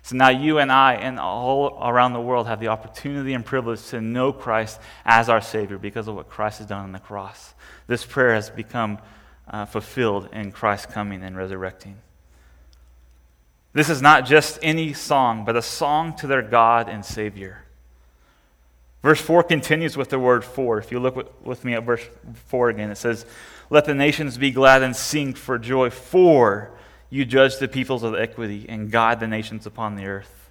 So 0.07 0.15
now 0.15 0.29
you 0.29 0.59
and 0.61 0.71
I 0.71 0.95
and 0.95 1.19
all 1.19 1.81
around 1.83 2.13
the 2.13 2.21
world 2.21 2.47
have 2.47 2.61
the 2.61 2.69
opportunity 2.69 3.33
and 3.33 3.45
privilege 3.45 3.85
to 3.89 4.01
know 4.01 4.33
Christ 4.33 4.79
as 5.05 5.29
our 5.29 5.41
Savior 5.41 5.79
because 5.79 6.07
of 6.07 6.15
what 6.15 6.29
Christ 6.29 6.59
has 6.59 6.69
done 6.69 6.85
on 6.85 6.93
the 6.93 7.01
cross. 7.01 7.55
This 7.89 8.07
prayer 8.07 8.33
has 8.33 8.49
become 8.49 9.01
uh, 9.49 9.65
fulfilled 9.65 10.29
in 10.33 10.53
Christ 10.53 10.91
coming 10.91 11.25
and 11.25 11.37
resurrecting. 11.37 11.97
This 13.73 13.91
is 13.91 14.01
not 14.01 14.27
just 14.27 14.61
any 14.63 14.93
song, 14.93 15.45
but 15.45 15.57
a 15.57 15.63
song 15.63 16.15
to 16.19 16.29
their 16.29 16.43
God 16.43 16.89
and 16.89 17.05
Savior. 17.05 17.65
Verse 19.03 19.21
4 19.21 19.43
continues 19.43 19.97
with 19.97 20.11
the 20.11 20.21
word 20.21 20.45
for. 20.45 20.79
If 20.79 20.93
you 20.93 21.01
look 21.01 21.45
with 21.45 21.65
me 21.65 21.75
at 21.75 21.83
verse 21.83 22.09
4 22.47 22.69
again, 22.69 22.93
it 22.93 22.97
says, 22.97 23.27
Let 23.71 23.87
the 23.87 23.95
nations 23.95 24.39
be 24.39 24.53
glad 24.53 24.85
and 24.85 24.95
sing 24.95 25.35
for 25.35 25.59
joy, 25.59 25.91
for 25.91 26.71
you 27.11 27.25
judge 27.25 27.59
the 27.59 27.69
peoples 27.69 28.03
with 28.03 28.15
equity 28.15 28.67
and 28.69 28.91
guide 28.91 29.21
the 29.21 29.27
nations 29.27 29.67
upon 29.67 29.97
the 29.97 30.07
earth. 30.07 30.51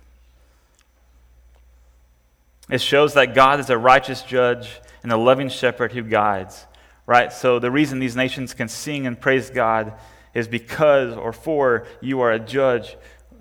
It 2.70 2.82
shows 2.82 3.14
that 3.14 3.36
God 3.36 3.60
is 3.60 3.70
a 3.70 3.78
righteous 3.78 4.22
judge 4.22 4.82
and 5.04 5.12
a 5.12 5.18
loving 5.18 5.50
shepherd 5.50 5.92
who 5.92 6.02
guides, 6.02 6.66
right? 7.06 7.32
So 7.32 7.60
the 7.60 7.70
reason 7.70 8.00
these 8.00 8.16
nations 8.16 8.54
can 8.54 8.68
sing 8.68 9.06
and 9.06 9.20
praise 9.20 9.50
God 9.50 9.94
is 10.34 10.48
because 10.48 11.16
or 11.16 11.32
for 11.32 11.86
you 12.02 12.22
are 12.22 12.32
a 12.32 12.40
judge 12.40 12.98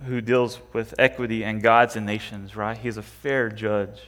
who 0.07 0.21
deals 0.21 0.59
with 0.73 0.95
equity 0.99 1.43
and 1.43 1.63
guides 1.63 1.95
the 1.95 2.01
nations, 2.01 2.55
right? 2.55 2.77
He's 2.77 2.99
a 2.99 3.03
fair 3.03 3.49
judge. 3.49 4.01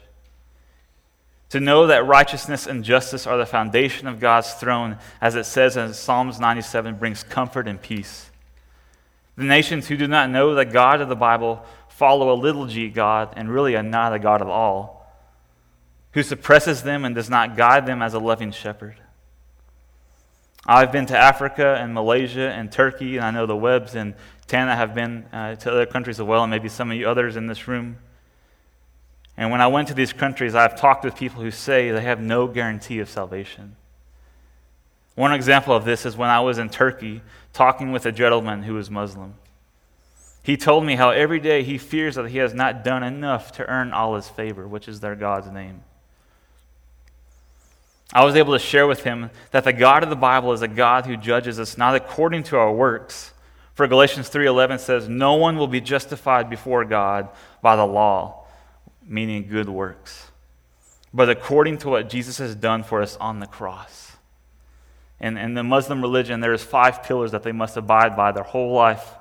To 1.50 1.60
know 1.60 1.86
that 1.86 2.06
righteousness 2.06 2.66
and 2.66 2.84
justice 2.84 3.26
are 3.26 3.38
the 3.38 3.46
foundation 3.46 4.08
of 4.08 4.20
God's 4.20 4.52
throne, 4.54 4.98
as 5.20 5.36
it 5.36 5.46
says 5.46 5.76
in 5.76 5.94
Psalms 5.94 6.40
97, 6.40 6.96
brings 6.96 7.22
comfort 7.22 7.68
and 7.68 7.80
peace. 7.80 8.30
The 9.36 9.44
nations 9.44 9.88
who 9.88 9.96
do 9.96 10.08
not 10.08 10.30
know 10.30 10.54
the 10.54 10.64
God 10.64 11.00
of 11.00 11.08
the 11.08 11.16
Bible 11.16 11.64
follow 11.88 12.32
a 12.32 12.36
little 12.36 12.66
g 12.66 12.88
God 12.88 13.34
and 13.36 13.50
really 13.50 13.76
are 13.76 13.82
not 13.82 14.14
a 14.14 14.18
God 14.18 14.40
at 14.40 14.48
all, 14.48 15.06
who 16.12 16.22
suppresses 16.22 16.82
them 16.82 17.04
and 17.04 17.14
does 17.14 17.28
not 17.28 17.56
guide 17.56 17.86
them 17.86 18.02
as 18.02 18.14
a 18.14 18.18
loving 18.18 18.50
shepherd. 18.50 18.96
I've 20.66 20.90
been 20.90 21.06
to 21.06 21.16
Africa 21.16 21.76
and 21.80 21.94
Malaysia 21.94 22.50
and 22.50 22.72
Turkey, 22.72 23.16
and 23.16 23.26
I 23.26 23.30
know 23.30 23.46
the 23.46 23.56
Webs 23.56 23.94
and 23.94 24.14
Tana 24.46 24.74
have 24.74 24.94
been 24.94 25.26
uh, 25.32 25.54
to 25.56 25.70
other 25.70 25.86
countries 25.86 26.18
as 26.18 26.26
well, 26.26 26.42
and 26.42 26.50
maybe 26.50 26.68
some 26.68 26.90
of 26.90 26.96
you 26.96 27.08
others 27.08 27.36
in 27.36 27.46
this 27.46 27.68
room. 27.68 27.98
And 29.36 29.50
when 29.50 29.60
I 29.60 29.66
went 29.66 29.88
to 29.88 29.94
these 29.94 30.12
countries, 30.12 30.54
I've 30.54 30.80
talked 30.80 31.04
with 31.04 31.14
people 31.14 31.42
who 31.42 31.50
say 31.50 31.90
they 31.90 32.00
have 32.00 32.20
no 32.20 32.46
guarantee 32.46 33.00
of 33.00 33.08
salvation. 33.08 33.76
One 35.16 35.32
example 35.32 35.74
of 35.74 35.84
this 35.84 36.06
is 36.06 36.16
when 36.16 36.30
I 36.30 36.40
was 36.40 36.58
in 36.58 36.68
Turkey 36.68 37.22
talking 37.52 37.90
with 37.90 38.06
a 38.06 38.12
gentleman 38.12 38.62
who 38.62 38.74
was 38.74 38.90
Muslim. 38.90 39.34
He 40.42 40.56
told 40.56 40.84
me 40.84 40.94
how 40.94 41.10
every 41.10 41.40
day 41.40 41.64
he 41.64 41.78
fears 41.78 42.14
that 42.14 42.28
he 42.28 42.38
has 42.38 42.54
not 42.54 42.84
done 42.84 43.02
enough 43.02 43.50
to 43.52 43.66
earn 43.66 43.92
Allah's 43.92 44.28
favor, 44.28 44.68
which 44.68 44.86
is 44.86 45.00
their 45.00 45.16
God's 45.16 45.50
name. 45.50 45.82
I 48.12 48.24
was 48.24 48.36
able 48.36 48.52
to 48.52 48.58
share 48.58 48.86
with 48.86 49.02
him 49.02 49.30
that 49.50 49.64
the 49.64 49.72
God 49.72 50.04
of 50.04 50.10
the 50.10 50.16
Bible 50.16 50.52
is 50.52 50.62
a 50.62 50.68
God 50.68 51.06
who 51.06 51.16
judges 51.16 51.58
us 51.58 51.76
not 51.76 51.96
according 51.96 52.44
to 52.44 52.58
our 52.58 52.72
works, 52.72 53.32
for 53.74 53.88
Galatians 53.88 54.28
3:11 54.28 54.78
says, 54.78 55.08
"No 55.08 55.34
one 55.34 55.56
will 55.56 55.66
be 55.66 55.80
justified 55.80 56.48
before 56.48 56.84
God 56.84 57.28
by 57.62 57.74
the 57.74 57.86
law, 57.86 58.44
meaning 59.02 59.48
good 59.48 59.68
works, 59.68 60.30
but 61.12 61.28
according 61.28 61.78
to 61.78 61.88
what 61.88 62.08
Jesus 62.08 62.38
has 62.38 62.54
done 62.54 62.84
for 62.84 63.02
us 63.02 63.16
on 63.16 63.40
the 63.40 63.46
cross." 63.46 64.05
And 65.20 65.38
in 65.38 65.54
the 65.54 65.62
Muslim 65.62 66.02
religion, 66.02 66.40
there 66.40 66.52
is 66.52 66.62
five 66.62 67.02
pillars 67.02 67.32
that 67.32 67.42
they 67.42 67.52
must 67.52 67.76
abide 67.76 68.16
by 68.16 68.32
their 68.32 68.44
whole 68.44 68.72
life 68.72 69.14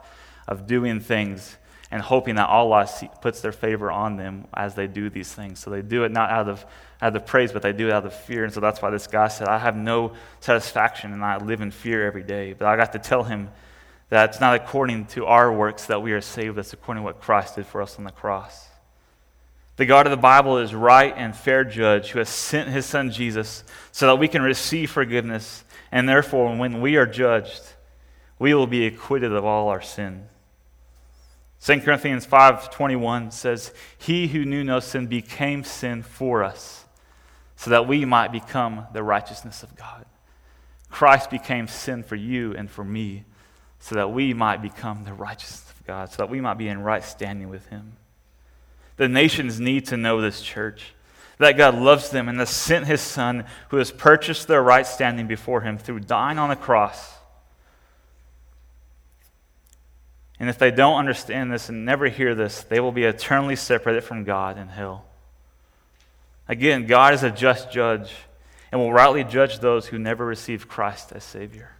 of 0.47 0.67
doing 0.67 0.99
things 0.99 1.57
and 1.91 2.01
hoping 2.01 2.35
that 2.35 2.49
Allah 2.49 2.89
puts 3.21 3.41
their 3.41 3.51
favor 3.51 3.91
on 3.91 4.17
them 4.17 4.47
as 4.53 4.75
they 4.75 4.87
do 4.87 5.09
these 5.09 5.31
things. 5.31 5.59
So 5.59 5.69
they 5.69 5.81
do 5.81 6.03
it 6.03 6.11
not 6.11 6.29
out 6.29 6.49
of, 6.49 6.65
out 7.01 7.15
of 7.15 7.25
praise, 7.25 7.51
but 7.51 7.61
they 7.61 7.71
do 7.71 7.87
it 7.87 7.93
out 7.93 8.05
of 8.05 8.13
fear. 8.13 8.43
And 8.43 8.53
so 8.53 8.59
that's 8.59 8.81
why 8.81 8.89
this 8.89 9.07
guy 9.07 9.27
said, 9.29 9.47
I 9.47 9.59
have 9.59 9.77
no 9.77 10.13
satisfaction 10.39 11.13
and 11.13 11.23
I 11.23 11.37
live 11.37 11.61
in 11.61 11.71
fear 11.71 12.05
every 12.05 12.23
day. 12.23 12.53
But 12.53 12.67
I 12.67 12.75
got 12.75 12.91
to 12.93 12.99
tell 12.99 13.23
him 13.23 13.49
that 14.09 14.31
it's 14.31 14.41
not 14.41 14.55
according 14.55 15.05
to 15.07 15.25
our 15.25 15.51
works 15.53 15.85
that 15.85 16.01
we 16.01 16.11
are 16.11 16.21
saved, 16.21 16.57
it's 16.57 16.73
according 16.73 17.01
to 17.01 17.05
what 17.05 17.21
Christ 17.21 17.55
did 17.55 17.65
for 17.65 17.81
us 17.81 17.97
on 17.97 18.03
the 18.03 18.11
cross. 18.11 18.64
The 19.77 19.85
God 19.85 20.07
of 20.07 20.11
the 20.11 20.17
Bible 20.17 20.57
is 20.57 20.73
right 20.73 21.13
and 21.17 21.35
fair 21.35 21.63
judge 21.65 22.11
who 22.11 22.19
has 22.19 22.29
sent 22.29 22.69
his 22.69 22.85
son 22.85 23.11
Jesus 23.11 23.63
so 23.91 24.07
that 24.07 24.19
we 24.19 24.27
can 24.27 24.41
receive 24.41 24.89
forgiveness. 24.89 25.63
And 25.91 26.07
therefore, 26.07 26.55
when 26.55 26.81
we 26.81 26.95
are 26.95 27.05
judged, 27.05 27.61
we 28.39 28.53
will 28.53 28.67
be 28.67 28.87
acquitted 28.87 29.33
of 29.33 29.43
all 29.43 29.67
our 29.69 29.81
sin. 29.81 30.27
2 31.59 31.81
Corinthians 31.81 32.25
5:21 32.25 33.31
says, 33.31 33.73
"He 33.97 34.27
who 34.27 34.45
knew 34.45 34.63
no 34.63 34.79
sin 34.79 35.07
became 35.07 35.63
sin 35.63 36.03
for 36.03 36.43
us, 36.43 36.85
so 37.55 37.69
that 37.69 37.87
we 37.87 38.05
might 38.05 38.31
become 38.31 38.87
the 38.93 39.03
righteousness 39.03 39.63
of 39.63 39.75
God." 39.75 40.05
Christ 40.89 41.29
became 41.29 41.67
sin 41.67 42.03
for 42.03 42.15
you 42.15 42.55
and 42.55 42.69
for 42.69 42.83
me, 42.83 43.25
so 43.79 43.95
that 43.95 44.11
we 44.11 44.33
might 44.33 44.61
become 44.61 45.03
the 45.03 45.13
righteousness 45.13 45.71
of 45.71 45.85
God, 45.85 46.11
so 46.11 46.17
that 46.17 46.29
we 46.29 46.39
might 46.39 46.57
be 46.57 46.69
in 46.69 46.81
right 46.81 47.03
standing 47.03 47.49
with 47.49 47.67
him. 47.67 47.97
The 48.97 49.09
nations 49.09 49.59
need 49.59 49.85
to 49.87 49.97
know 49.97 50.21
this 50.21 50.41
church 50.41 50.93
that 51.37 51.57
God 51.57 51.75
loves 51.75 52.11
them 52.11 52.29
and 52.29 52.39
has 52.39 52.49
sent 52.49 52.87
his 52.87 53.01
son 53.01 53.43
who 53.69 53.77
has 53.77 53.91
purchased 53.91 54.47
their 54.47 54.63
right 54.63 54.87
standing 54.87 55.27
before 55.27 55.61
him 55.61 55.77
through 55.77 55.99
dying 55.99 56.39
on 56.39 56.49
the 56.49 56.55
cross 56.55 57.15
And 60.39 60.49
if 60.49 60.57
they 60.57 60.71
don't 60.71 60.97
understand 60.97 61.51
this 61.51 61.69
and 61.69 61.85
never 61.85 62.07
hear 62.07 62.35
this, 62.35 62.63
they 62.63 62.79
will 62.79 62.91
be 62.91 63.03
eternally 63.03 63.55
separated 63.55 64.03
from 64.03 64.23
God 64.23 64.57
in 64.57 64.67
hell. 64.67 65.05
Again, 66.47 66.85
God 66.85 67.13
is 67.13 67.23
a 67.23 67.31
just 67.31 67.71
judge 67.71 68.11
and 68.71 68.81
will 68.81 68.91
rightly 68.91 69.23
judge 69.23 69.59
those 69.59 69.87
who 69.87 69.97
never 69.97 70.25
receive 70.25 70.67
Christ 70.67 71.11
as 71.13 71.23
Savior. 71.23 71.71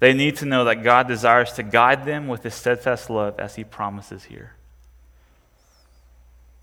They 0.00 0.14
need 0.14 0.36
to 0.36 0.46
know 0.46 0.64
that 0.64 0.84
God 0.84 1.08
desires 1.08 1.52
to 1.54 1.64
guide 1.64 2.06
them 2.06 2.28
with 2.28 2.44
his 2.44 2.54
steadfast 2.54 3.10
love 3.10 3.40
as 3.40 3.56
he 3.56 3.64
promises 3.64 4.24
here. 4.24 4.52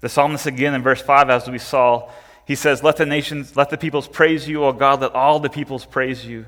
The 0.05 0.09
psalmist 0.09 0.45
again 0.45 0.75
in 0.75 0.83
verse 0.83 1.01
5, 1.01 1.31
as 1.31 1.49
we 1.49 1.57
saw, 1.57 2.11
he 2.45 2.53
says, 2.53 2.83
Let 2.83 2.97
the 2.97 3.07
nations, 3.07 3.55
let 3.55 3.71
the 3.71 3.77
peoples 3.77 4.07
praise 4.07 4.47
you, 4.47 4.63
O 4.63 4.71
God, 4.71 5.01
let 5.01 5.15
all 5.15 5.39
the 5.39 5.49
peoples 5.49 5.83
praise 5.83 6.23
you. 6.23 6.45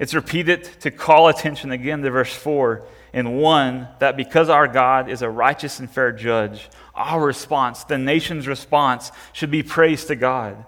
It's 0.00 0.12
repeated 0.12 0.64
to 0.80 0.90
call 0.90 1.28
attention 1.28 1.70
again 1.70 2.02
to 2.02 2.10
verse 2.10 2.34
4 2.34 2.84
and 3.12 3.40
1 3.40 3.88
that 4.00 4.16
because 4.16 4.48
our 4.48 4.66
God 4.66 5.08
is 5.08 5.22
a 5.22 5.30
righteous 5.30 5.78
and 5.78 5.88
fair 5.88 6.10
judge, 6.10 6.68
our 6.96 7.24
response, 7.24 7.84
the 7.84 7.96
nation's 7.96 8.48
response, 8.48 9.12
should 9.32 9.52
be 9.52 9.62
praise 9.62 10.04
to 10.06 10.16
God. 10.16 10.64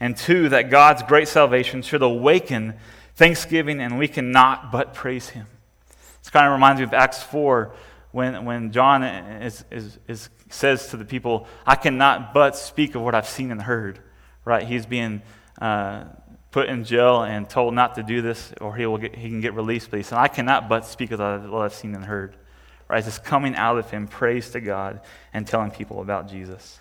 And 0.00 0.16
2 0.16 0.48
that 0.48 0.70
God's 0.70 1.02
great 1.02 1.28
salvation 1.28 1.82
should 1.82 2.00
awaken 2.00 2.72
thanksgiving 3.16 3.82
and 3.82 3.98
we 3.98 4.08
cannot 4.08 4.72
but 4.72 4.94
praise 4.94 5.28
Him. 5.28 5.46
This 6.22 6.30
kind 6.30 6.46
of 6.46 6.54
reminds 6.54 6.80
me 6.80 6.84
of 6.84 6.94
Acts 6.94 7.22
4 7.22 7.74
when, 8.12 8.46
when 8.46 8.72
John 8.72 9.02
is, 9.02 9.62
is, 9.70 9.98
is, 10.08 10.30
says 10.48 10.88
to 10.88 10.96
the 10.96 11.04
people, 11.04 11.46
I 11.66 11.74
cannot 11.74 12.32
but 12.32 12.56
speak 12.56 12.94
of 12.94 13.02
what 13.02 13.14
I've 13.14 13.28
seen 13.28 13.50
and 13.50 13.62
heard. 13.62 14.00
Right? 14.44 14.66
He's 14.66 14.86
being. 14.86 15.22
Uh, 15.60 16.04
put 16.56 16.70
in 16.70 16.84
jail 16.84 17.22
and 17.22 17.50
told 17.50 17.74
not 17.74 17.96
to 17.96 18.02
do 18.02 18.22
this 18.22 18.50
or 18.62 18.74
he, 18.74 18.86
will 18.86 18.96
get, 18.96 19.14
he 19.14 19.28
can 19.28 19.42
get 19.42 19.52
released, 19.52 19.90
but 19.90 19.98
he 19.98 20.02
said, 20.02 20.16
I 20.16 20.28
cannot 20.28 20.70
but 20.70 20.86
speak 20.86 21.10
of 21.10 21.20
what 21.20 21.60
I've 21.60 21.74
seen 21.74 21.94
and 21.94 22.02
heard. 22.02 22.34
Right? 22.88 23.06
It's 23.06 23.18
coming 23.18 23.54
out 23.54 23.76
of 23.76 23.90
him, 23.90 24.08
praise 24.08 24.48
to 24.52 24.60
God, 24.62 25.02
and 25.34 25.46
telling 25.46 25.70
people 25.70 26.00
about 26.00 26.30
Jesus. 26.30 26.78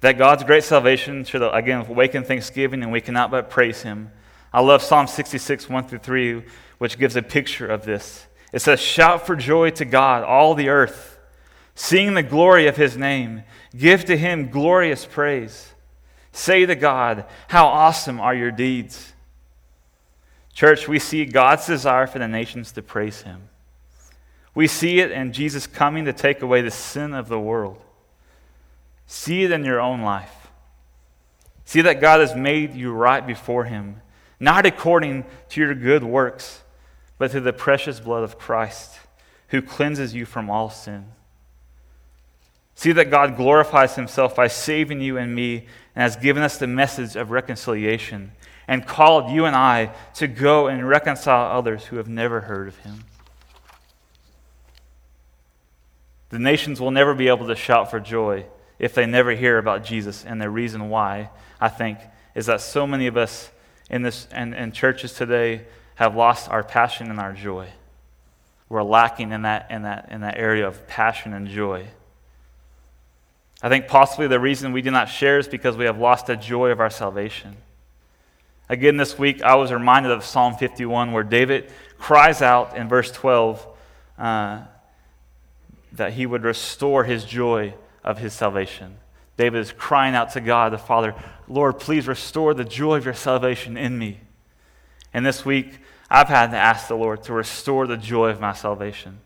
That 0.00 0.18
God's 0.18 0.44
great 0.44 0.62
salvation 0.62 1.24
should, 1.24 1.42
again, 1.42 1.86
awaken 1.88 2.22
thanksgiving, 2.22 2.82
and 2.82 2.92
we 2.92 3.00
cannot 3.00 3.30
but 3.30 3.48
praise 3.48 3.80
him. 3.80 4.12
I 4.52 4.60
love 4.60 4.82
Psalm 4.82 5.06
66, 5.06 5.70
1 5.70 5.88
through 5.88 6.00
3, 6.00 6.42
which 6.76 6.98
gives 6.98 7.16
a 7.16 7.22
picture 7.22 7.66
of 7.66 7.86
this. 7.86 8.26
It 8.52 8.58
says, 8.58 8.78
Shout 8.78 9.26
for 9.26 9.36
joy 9.36 9.70
to 9.70 9.86
God, 9.86 10.22
all 10.22 10.54
the 10.54 10.68
earth. 10.68 11.17
Sing 11.78 12.14
the 12.14 12.24
glory 12.24 12.66
of 12.66 12.76
his 12.76 12.96
name. 12.96 13.44
Give 13.76 14.04
to 14.06 14.16
him 14.16 14.50
glorious 14.50 15.06
praise. 15.06 15.74
Say 16.32 16.66
to 16.66 16.74
God, 16.74 17.24
How 17.46 17.68
awesome 17.68 18.18
are 18.18 18.34
your 18.34 18.50
deeds! 18.50 19.12
Church, 20.52 20.88
we 20.88 20.98
see 20.98 21.24
God's 21.24 21.68
desire 21.68 22.08
for 22.08 22.18
the 22.18 22.26
nations 22.26 22.72
to 22.72 22.82
praise 22.82 23.22
Him. 23.22 23.48
We 24.56 24.66
see 24.66 24.98
it 24.98 25.12
in 25.12 25.32
Jesus 25.32 25.68
coming 25.68 26.04
to 26.06 26.12
take 26.12 26.42
away 26.42 26.62
the 26.62 26.72
sin 26.72 27.14
of 27.14 27.28
the 27.28 27.38
world. 27.38 27.80
See 29.06 29.44
it 29.44 29.52
in 29.52 29.64
your 29.64 29.80
own 29.80 30.02
life. 30.02 30.48
See 31.64 31.82
that 31.82 32.00
God 32.00 32.18
has 32.18 32.34
made 32.34 32.74
you 32.74 32.90
right 32.90 33.24
before 33.24 33.66
Him, 33.66 34.02
not 34.40 34.66
according 34.66 35.26
to 35.50 35.60
your 35.60 35.76
good 35.76 36.02
works, 36.02 36.64
but 37.18 37.30
through 37.30 37.42
the 37.42 37.52
precious 37.52 38.00
blood 38.00 38.24
of 38.24 38.36
Christ, 38.36 38.98
who 39.50 39.62
cleanses 39.62 40.12
you 40.12 40.26
from 40.26 40.50
all 40.50 40.70
sin. 40.70 41.12
See 42.78 42.92
that 42.92 43.10
God 43.10 43.36
glorifies 43.36 43.96
himself 43.96 44.36
by 44.36 44.46
saving 44.46 45.00
you 45.00 45.18
and 45.18 45.34
me 45.34 45.66
and 45.96 46.02
has 46.02 46.14
given 46.14 46.44
us 46.44 46.58
the 46.58 46.68
message 46.68 47.16
of 47.16 47.32
reconciliation 47.32 48.30
and 48.68 48.86
called 48.86 49.32
you 49.32 49.46
and 49.46 49.56
I 49.56 49.92
to 50.14 50.28
go 50.28 50.68
and 50.68 50.88
reconcile 50.88 51.58
others 51.58 51.86
who 51.86 51.96
have 51.96 52.06
never 52.06 52.42
heard 52.42 52.68
of 52.68 52.76
him. 52.78 53.02
The 56.28 56.38
nations 56.38 56.80
will 56.80 56.92
never 56.92 57.16
be 57.16 57.26
able 57.26 57.48
to 57.48 57.56
shout 57.56 57.90
for 57.90 57.98
joy 57.98 58.46
if 58.78 58.94
they 58.94 59.06
never 59.06 59.32
hear 59.32 59.58
about 59.58 59.82
Jesus. 59.82 60.24
And 60.24 60.40
the 60.40 60.48
reason 60.48 60.88
why, 60.88 61.30
I 61.60 61.70
think, 61.70 61.98
is 62.36 62.46
that 62.46 62.60
so 62.60 62.86
many 62.86 63.08
of 63.08 63.16
us 63.16 63.50
in, 63.90 64.02
this, 64.02 64.28
and, 64.30 64.54
in 64.54 64.70
churches 64.70 65.14
today 65.14 65.62
have 65.96 66.14
lost 66.14 66.48
our 66.48 66.62
passion 66.62 67.10
and 67.10 67.18
our 67.18 67.32
joy. 67.32 67.70
We're 68.68 68.84
lacking 68.84 69.32
in 69.32 69.42
that, 69.42 69.68
in 69.68 69.82
that, 69.82 70.12
in 70.12 70.20
that 70.20 70.38
area 70.38 70.68
of 70.68 70.86
passion 70.86 71.32
and 71.32 71.48
joy. 71.48 71.88
I 73.62 73.68
think 73.68 73.88
possibly 73.88 74.28
the 74.28 74.38
reason 74.38 74.72
we 74.72 74.82
do 74.82 74.90
not 74.90 75.08
share 75.08 75.38
is 75.38 75.48
because 75.48 75.76
we 75.76 75.84
have 75.84 75.98
lost 75.98 76.26
the 76.26 76.36
joy 76.36 76.70
of 76.70 76.80
our 76.80 76.90
salvation. 76.90 77.56
Again, 78.68 78.96
this 78.96 79.18
week, 79.18 79.42
I 79.42 79.54
was 79.56 79.72
reminded 79.72 80.12
of 80.12 80.24
Psalm 80.24 80.54
51, 80.54 81.12
where 81.12 81.24
David 81.24 81.70
cries 81.98 82.42
out 82.42 82.76
in 82.76 82.88
verse 82.88 83.10
12 83.10 83.66
uh, 84.18 84.62
that 85.92 86.12
he 86.12 86.26
would 86.26 86.44
restore 86.44 87.04
his 87.04 87.24
joy 87.24 87.74
of 88.04 88.18
his 88.18 88.32
salvation. 88.32 88.98
David 89.36 89.60
is 89.60 89.72
crying 89.72 90.14
out 90.14 90.32
to 90.32 90.40
God, 90.40 90.72
the 90.72 90.78
Father, 90.78 91.14
Lord, 91.48 91.78
please 91.78 92.06
restore 92.06 92.54
the 92.54 92.64
joy 92.64 92.96
of 92.96 93.04
your 93.04 93.14
salvation 93.14 93.76
in 93.76 93.98
me. 93.98 94.20
And 95.14 95.24
this 95.24 95.44
week, 95.44 95.78
I've 96.10 96.28
had 96.28 96.50
to 96.50 96.56
ask 96.56 96.88
the 96.88 96.96
Lord 96.96 97.22
to 97.24 97.32
restore 97.32 97.86
the 97.86 97.96
joy 97.96 98.30
of 98.30 98.40
my 98.40 98.52
salvation. 98.52 99.20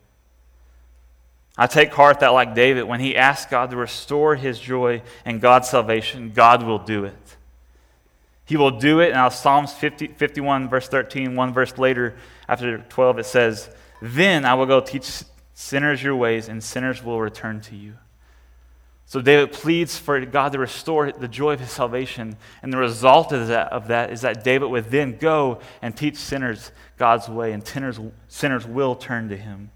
I 1.57 1.67
take 1.67 1.93
heart 1.93 2.21
that, 2.21 2.29
like 2.29 2.55
David, 2.55 2.85
when 2.85 3.01
he 3.01 3.17
asks 3.17 3.51
God 3.51 3.71
to 3.71 3.77
restore 3.77 4.37
his 4.37 4.59
joy 4.59 5.03
and 5.25 5.41
God's 5.41 5.69
salvation, 5.69 6.33
God 6.35 6.63
will 6.63 6.79
do 6.79 7.05
it. 7.05 7.37
He 8.47 8.57
will 8.57 8.71
do 8.71 9.01
it. 9.01 9.13
Now, 9.13 9.29
Psalms 9.29 9.73
50, 9.73 10.09
51, 10.09 10.69
verse 10.69 10.89
13, 10.89 11.37
one 11.37 11.53
verse 11.53 11.77
later, 11.79 12.17
after 12.49 12.79
12, 12.79 13.19
it 13.21 13.27
says, 13.27 13.71
Then 14.01 14.45
I 14.45 14.55
will 14.55 14.67
go 14.67 14.81
teach 14.81 15.25
sinners 15.55 16.03
your 16.03 16.17
ways, 16.17 16.49
and 16.49 16.63
sinners 16.63 17.05
will 17.05 17.21
return 17.21 17.61
to 17.63 17.77
you. 17.77 17.95
So 19.05 19.21
David 19.21 19.53
pleads 19.53 19.99
for 19.99 20.25
God 20.25 20.53
to 20.53 20.59
restore 20.59 21.13
the 21.13 21.29
joy 21.29 21.53
of 21.53 21.61
his 21.61 21.71
salvation. 21.71 22.37
And 22.63 22.73
the 22.73 22.79
result 22.79 23.31
of 23.31 23.49
that, 23.49 23.71
of 23.71 23.89
that 23.89 24.11
is 24.11 24.23
that 24.23 24.43
David 24.43 24.71
would 24.71 24.87
then 24.87 25.19
go 25.19 25.61
and 25.83 25.95
teach 25.95 26.17
sinners 26.17 26.73
God's 26.97 27.29
way, 27.29 27.53
and 27.53 27.67
sinners, 27.67 28.01
sinners 28.29 28.67
will 28.67 28.95
turn 28.95 29.29
to 29.29 29.37
him. 29.37 29.71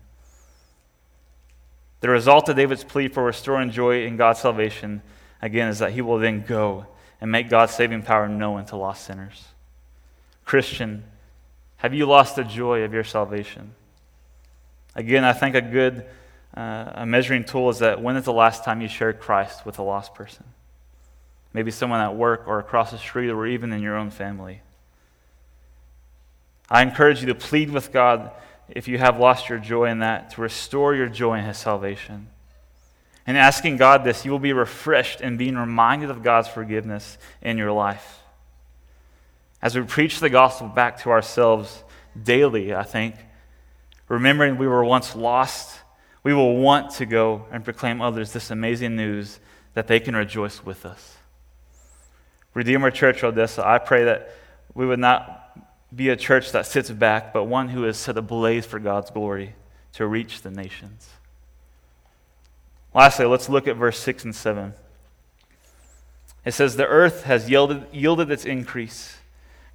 The 2.00 2.08
result 2.08 2.48
of 2.48 2.56
David's 2.56 2.84
plea 2.84 3.08
for 3.08 3.24
restoring 3.24 3.70
joy 3.70 4.04
in 4.04 4.16
God's 4.16 4.40
salvation, 4.40 5.02
again, 5.40 5.68
is 5.68 5.78
that 5.78 5.92
he 5.92 6.02
will 6.02 6.18
then 6.18 6.44
go 6.46 6.86
and 7.20 7.32
make 7.32 7.48
God's 7.48 7.74
saving 7.74 8.02
power 8.02 8.28
known 8.28 8.64
to 8.66 8.76
lost 8.76 9.06
sinners. 9.06 9.46
Christian, 10.44 11.04
have 11.78 11.94
you 11.94 12.06
lost 12.06 12.36
the 12.36 12.44
joy 12.44 12.82
of 12.82 12.92
your 12.92 13.04
salvation? 13.04 13.74
Again, 14.94 15.24
I 15.24 15.32
think 15.32 15.54
a 15.54 15.60
good 15.60 16.06
uh, 16.56 16.90
a 16.94 17.06
measuring 17.06 17.44
tool 17.44 17.68
is 17.68 17.80
that 17.80 18.00
when 18.00 18.16
is 18.16 18.24
the 18.24 18.32
last 18.32 18.64
time 18.64 18.80
you 18.80 18.88
shared 18.88 19.20
Christ 19.20 19.66
with 19.66 19.78
a 19.78 19.82
lost 19.82 20.14
person? 20.14 20.44
Maybe 21.52 21.70
someone 21.70 22.00
at 22.00 22.16
work 22.16 22.44
or 22.46 22.58
across 22.58 22.90
the 22.90 22.98
street 22.98 23.28
or 23.28 23.46
even 23.46 23.72
in 23.72 23.82
your 23.82 23.96
own 23.96 24.10
family. 24.10 24.62
I 26.70 26.82
encourage 26.82 27.20
you 27.20 27.26
to 27.28 27.34
plead 27.34 27.70
with 27.70 27.92
God 27.92 28.30
if 28.68 28.88
you 28.88 28.98
have 28.98 29.18
lost 29.18 29.48
your 29.48 29.58
joy 29.58 29.86
in 29.86 30.00
that, 30.00 30.30
to 30.30 30.40
restore 30.40 30.94
your 30.94 31.08
joy 31.08 31.38
in 31.38 31.44
His 31.44 31.58
salvation. 31.58 32.28
And 33.26 33.36
asking 33.36 33.76
God 33.76 34.04
this, 34.04 34.24
you 34.24 34.30
will 34.30 34.38
be 34.38 34.52
refreshed 34.52 35.20
and 35.20 35.38
being 35.38 35.56
reminded 35.56 36.10
of 36.10 36.22
God's 36.22 36.48
forgiveness 36.48 37.18
in 37.42 37.58
your 37.58 37.72
life. 37.72 38.20
As 39.60 39.74
we 39.74 39.82
preach 39.82 40.20
the 40.20 40.30
gospel 40.30 40.68
back 40.68 41.00
to 41.02 41.10
ourselves 41.10 41.82
daily, 42.20 42.74
I 42.74 42.84
think, 42.84 43.16
remembering 44.08 44.58
we 44.58 44.68
were 44.68 44.84
once 44.84 45.16
lost, 45.16 45.80
we 46.22 46.34
will 46.34 46.56
want 46.56 46.92
to 46.92 47.06
go 47.06 47.46
and 47.50 47.64
proclaim 47.64 48.00
others 48.00 48.32
this 48.32 48.50
amazing 48.50 48.96
news 48.96 49.40
that 49.74 49.86
they 49.86 50.00
can 50.00 50.14
rejoice 50.14 50.64
with 50.64 50.86
us. 50.86 51.16
Redeemer 52.54 52.90
Church 52.90 53.22
Odessa, 53.22 53.66
I 53.66 53.78
pray 53.78 54.04
that 54.04 54.34
we 54.72 54.86
would 54.86 54.98
not 54.98 55.45
be 55.96 56.10
a 56.10 56.16
church 56.16 56.52
that 56.52 56.66
sits 56.66 56.90
back, 56.90 57.32
but 57.32 57.44
one 57.44 57.70
who 57.70 57.84
is 57.86 57.96
set 57.96 58.18
ablaze 58.18 58.66
for 58.66 58.78
God's 58.78 59.10
glory 59.10 59.54
to 59.94 60.06
reach 60.06 60.42
the 60.42 60.50
nations. 60.50 61.08
Lastly, 62.94 63.26
let's 63.26 63.48
look 63.48 63.66
at 63.66 63.76
verse 63.76 63.98
6 63.98 64.24
and 64.24 64.34
7. 64.34 64.74
It 66.44 66.52
says, 66.52 66.76
The 66.76 66.86
earth 66.86 67.24
has 67.24 67.48
yielded, 67.50 67.86
yielded 67.92 68.30
its 68.30 68.44
increase. 68.44 69.16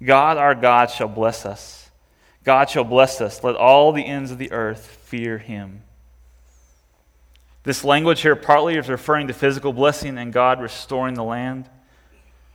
God, 0.02 0.36
our 0.38 0.54
God, 0.54 0.90
shall 0.90 1.08
bless 1.08 1.44
us. 1.44 1.90
God 2.44 2.70
shall 2.70 2.84
bless 2.84 3.20
us. 3.20 3.44
Let 3.44 3.56
all 3.56 3.92
the 3.92 4.06
ends 4.06 4.30
of 4.30 4.38
the 4.38 4.52
earth 4.52 4.86
fear 5.04 5.38
him. 5.38 5.82
This 7.64 7.84
language 7.84 8.22
here 8.22 8.34
partly 8.34 8.76
is 8.76 8.88
referring 8.88 9.28
to 9.28 9.34
physical 9.34 9.72
blessing 9.72 10.18
and 10.18 10.32
God 10.32 10.60
restoring 10.60 11.14
the 11.14 11.22
land. 11.22 11.68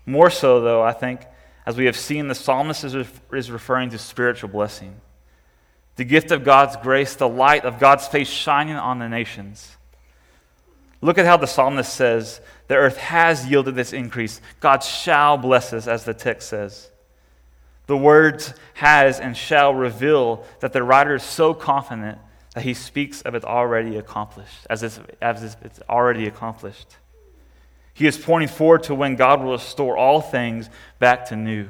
More 0.06 0.30
so, 0.30 0.60
though, 0.60 0.82
I 0.82 0.92
think, 0.92 1.22
as 1.68 1.76
we 1.76 1.84
have 1.84 1.98
seen, 1.98 2.30
the 2.30 2.34
psalmist 2.34 2.86
is, 2.86 2.96
referring 3.52 3.90
to 3.90 3.98
spiritual 3.98 4.48
blessing. 4.48 5.02
The 5.98 6.06
gift 6.06 6.32
of 6.32 6.46
God's 6.46 6.78
grace, 6.78 7.16
the 7.16 7.28
light 7.28 7.66
of 7.66 7.78
God's 7.78 8.08
face 8.08 8.30
shining 8.30 8.78
on 8.78 9.00
the 9.00 9.10
nations. 9.10 9.76
Look 11.02 11.18
at 11.18 11.26
how 11.26 11.36
the 11.36 11.46
psalmist 11.46 11.94
says, 11.94 12.40
The 12.70 12.76
earth 12.76 12.96
has 12.96 13.46
yielded 13.48 13.76
this 13.76 13.92
increase. 13.92 14.40
God 14.62 14.82
shall 14.82 15.38
bless 15.38 15.74
us, 15.74 15.88
as 15.88 16.06
the 16.06 16.14
text 16.14 16.48
says. 16.48 16.90
The 17.88 17.98
words 17.98 18.54
has 18.76 19.20
and 19.20 19.36
shall 19.36 19.74
reveal 19.74 20.46
that 20.62 20.72
the 20.72 20.84
writer 20.84 21.16
is 21.16 21.24
so 21.24 21.54
confident 21.54 22.18
that 22.56 22.64
he 22.64 22.74
speaks 22.74 23.22
of 23.24 23.36
it 23.36 23.44
already 23.44 23.98
accomplished, 23.98 24.66
as 24.70 24.84
as 24.84 25.44
if 25.44 25.66
it's 25.66 25.82
already 25.90 26.28
accomplished. 26.28 26.96
He 27.98 28.06
is 28.06 28.16
pointing 28.16 28.50
forward 28.50 28.84
to 28.84 28.94
when 28.94 29.16
God 29.16 29.42
will 29.42 29.54
restore 29.54 29.98
all 29.98 30.22
things 30.22 30.70
back 31.00 31.26
to 31.30 31.36
new. 31.36 31.68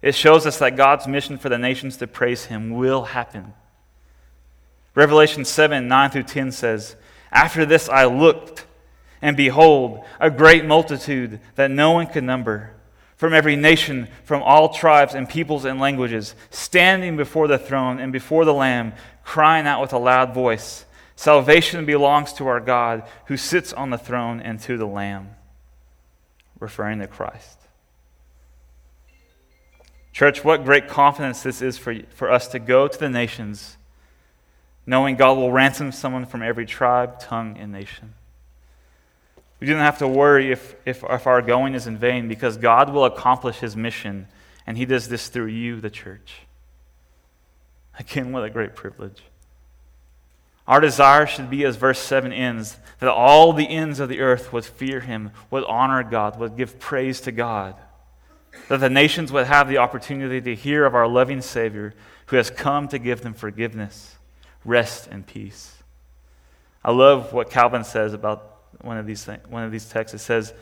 It 0.00 0.14
shows 0.14 0.46
us 0.46 0.58
that 0.60 0.74
God's 0.74 1.06
mission 1.06 1.36
for 1.36 1.50
the 1.50 1.58
nations 1.58 1.98
to 1.98 2.06
praise 2.06 2.46
him 2.46 2.70
will 2.70 3.04
happen. 3.04 3.52
Revelation 4.94 5.44
7 5.44 5.86
9 5.86 6.10
through 6.10 6.22
10 6.22 6.52
says, 6.52 6.96
After 7.30 7.66
this 7.66 7.90
I 7.90 8.06
looked, 8.06 8.64
and 9.20 9.36
behold, 9.36 10.02
a 10.18 10.30
great 10.30 10.64
multitude 10.64 11.40
that 11.56 11.70
no 11.70 11.90
one 11.90 12.06
could 12.06 12.24
number, 12.24 12.70
from 13.18 13.34
every 13.34 13.54
nation, 13.54 14.08
from 14.24 14.42
all 14.42 14.70
tribes 14.70 15.12
and 15.14 15.28
peoples 15.28 15.66
and 15.66 15.78
languages, 15.78 16.34
standing 16.48 17.18
before 17.18 17.48
the 17.48 17.58
throne 17.58 18.00
and 18.00 18.14
before 18.14 18.46
the 18.46 18.54
Lamb 18.54 18.94
crying 19.24 19.66
out 19.66 19.82
with 19.82 19.92
a 19.92 19.98
loud 19.98 20.32
voice 20.32 20.86
Salvation 21.16 21.84
belongs 21.84 22.32
to 22.34 22.46
our 22.46 22.60
God 22.60 23.04
who 23.26 23.36
sits 23.36 23.72
on 23.72 23.90
the 23.90 23.98
throne 23.98 24.40
and 24.40 24.58
to 24.60 24.76
the 24.76 24.86
Lamb, 24.86 25.30
referring 26.58 27.00
to 27.00 27.06
Christ. 27.06 27.58
Church, 30.12 30.44
what 30.44 30.64
great 30.64 30.88
confidence 30.88 31.42
this 31.42 31.62
is 31.62 31.78
for, 31.78 31.94
for 32.14 32.30
us 32.30 32.48
to 32.48 32.58
go 32.58 32.86
to 32.86 32.98
the 32.98 33.08
nations, 33.08 33.76
knowing 34.86 35.16
God 35.16 35.38
will 35.38 35.52
ransom 35.52 35.92
someone 35.92 36.26
from 36.26 36.42
every 36.42 36.66
tribe, 36.66 37.18
tongue, 37.18 37.56
and 37.58 37.72
nation. 37.72 38.14
We 39.58 39.68
don't 39.68 39.78
have 39.78 39.98
to 39.98 40.08
worry 40.08 40.50
if, 40.50 40.74
if, 40.84 41.04
if 41.08 41.26
our 41.26 41.40
going 41.40 41.74
is 41.74 41.86
in 41.86 41.96
vain 41.96 42.26
because 42.26 42.56
God 42.56 42.92
will 42.92 43.04
accomplish 43.04 43.58
his 43.58 43.76
mission, 43.76 44.26
and 44.66 44.76
he 44.76 44.84
does 44.84 45.08
this 45.08 45.28
through 45.28 45.46
you, 45.46 45.80
the 45.80 45.88
church. 45.88 46.40
Again, 47.98 48.32
what 48.32 48.44
a 48.44 48.50
great 48.50 48.74
privilege. 48.74 49.22
Our 50.66 50.80
desire 50.80 51.26
should 51.26 51.50
be, 51.50 51.64
as 51.64 51.76
verse 51.76 51.98
7 51.98 52.32
ends, 52.32 52.78
that 53.00 53.10
all 53.10 53.52
the 53.52 53.68
ends 53.68 53.98
of 53.98 54.08
the 54.08 54.20
earth 54.20 54.52
would 54.52 54.64
fear 54.64 55.00
him, 55.00 55.32
would 55.50 55.64
honor 55.64 56.02
God, 56.04 56.38
would 56.38 56.56
give 56.56 56.78
praise 56.78 57.20
to 57.22 57.32
God. 57.32 57.74
That 58.68 58.80
the 58.80 58.90
nations 58.90 59.32
would 59.32 59.46
have 59.46 59.68
the 59.68 59.78
opportunity 59.78 60.40
to 60.40 60.54
hear 60.54 60.84
of 60.84 60.94
our 60.94 61.08
loving 61.08 61.40
Savior 61.40 61.94
who 62.26 62.36
has 62.36 62.50
come 62.50 62.86
to 62.88 62.98
give 62.98 63.22
them 63.22 63.34
forgiveness, 63.34 64.16
rest, 64.64 65.08
and 65.08 65.26
peace. 65.26 65.76
I 66.84 66.92
love 66.92 67.32
what 67.32 67.50
Calvin 67.50 67.84
says 67.84 68.12
about 68.12 68.58
one 68.80 68.98
of 68.98 69.06
these, 69.06 69.26
one 69.48 69.64
of 69.64 69.72
these 69.72 69.86
texts. 69.86 70.14
It 70.14 70.18
says, 70.18 70.54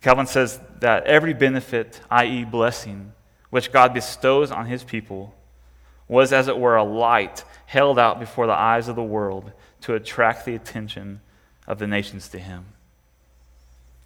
Calvin 0.00 0.26
says 0.26 0.60
that 0.78 1.04
every 1.04 1.34
benefit, 1.34 2.00
i.e., 2.10 2.44
blessing, 2.44 3.12
which 3.50 3.72
God 3.72 3.92
bestows 3.92 4.50
on 4.52 4.66
his 4.66 4.84
people, 4.84 5.34
was, 6.10 6.32
as 6.32 6.48
it 6.48 6.58
were, 6.58 6.76
a 6.76 6.84
light 6.84 7.44
held 7.66 7.98
out 7.98 8.20
before 8.20 8.46
the 8.46 8.52
eyes 8.52 8.88
of 8.88 8.96
the 8.96 9.02
world 9.02 9.52
to 9.82 9.94
attract 9.94 10.44
the 10.44 10.54
attention 10.54 11.20
of 11.66 11.78
the 11.78 11.86
nations 11.86 12.28
to 12.28 12.38
Him. 12.38 12.66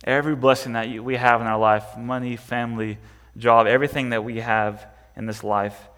Every 0.05 0.37
blessing 0.37 0.75
that 0.75 0.89
we 1.03 1.17
have 1.17 1.41
in 1.41 1.47
our 1.47 1.59
life 1.59 1.97
money, 1.97 2.37
family, 2.37 2.99
job, 3.37 3.67
everything 3.67 4.11
that 4.11 4.23
we 4.23 4.41
have 4.41 4.87
in 5.17 5.27
this 5.27 5.43
life 5.43 5.89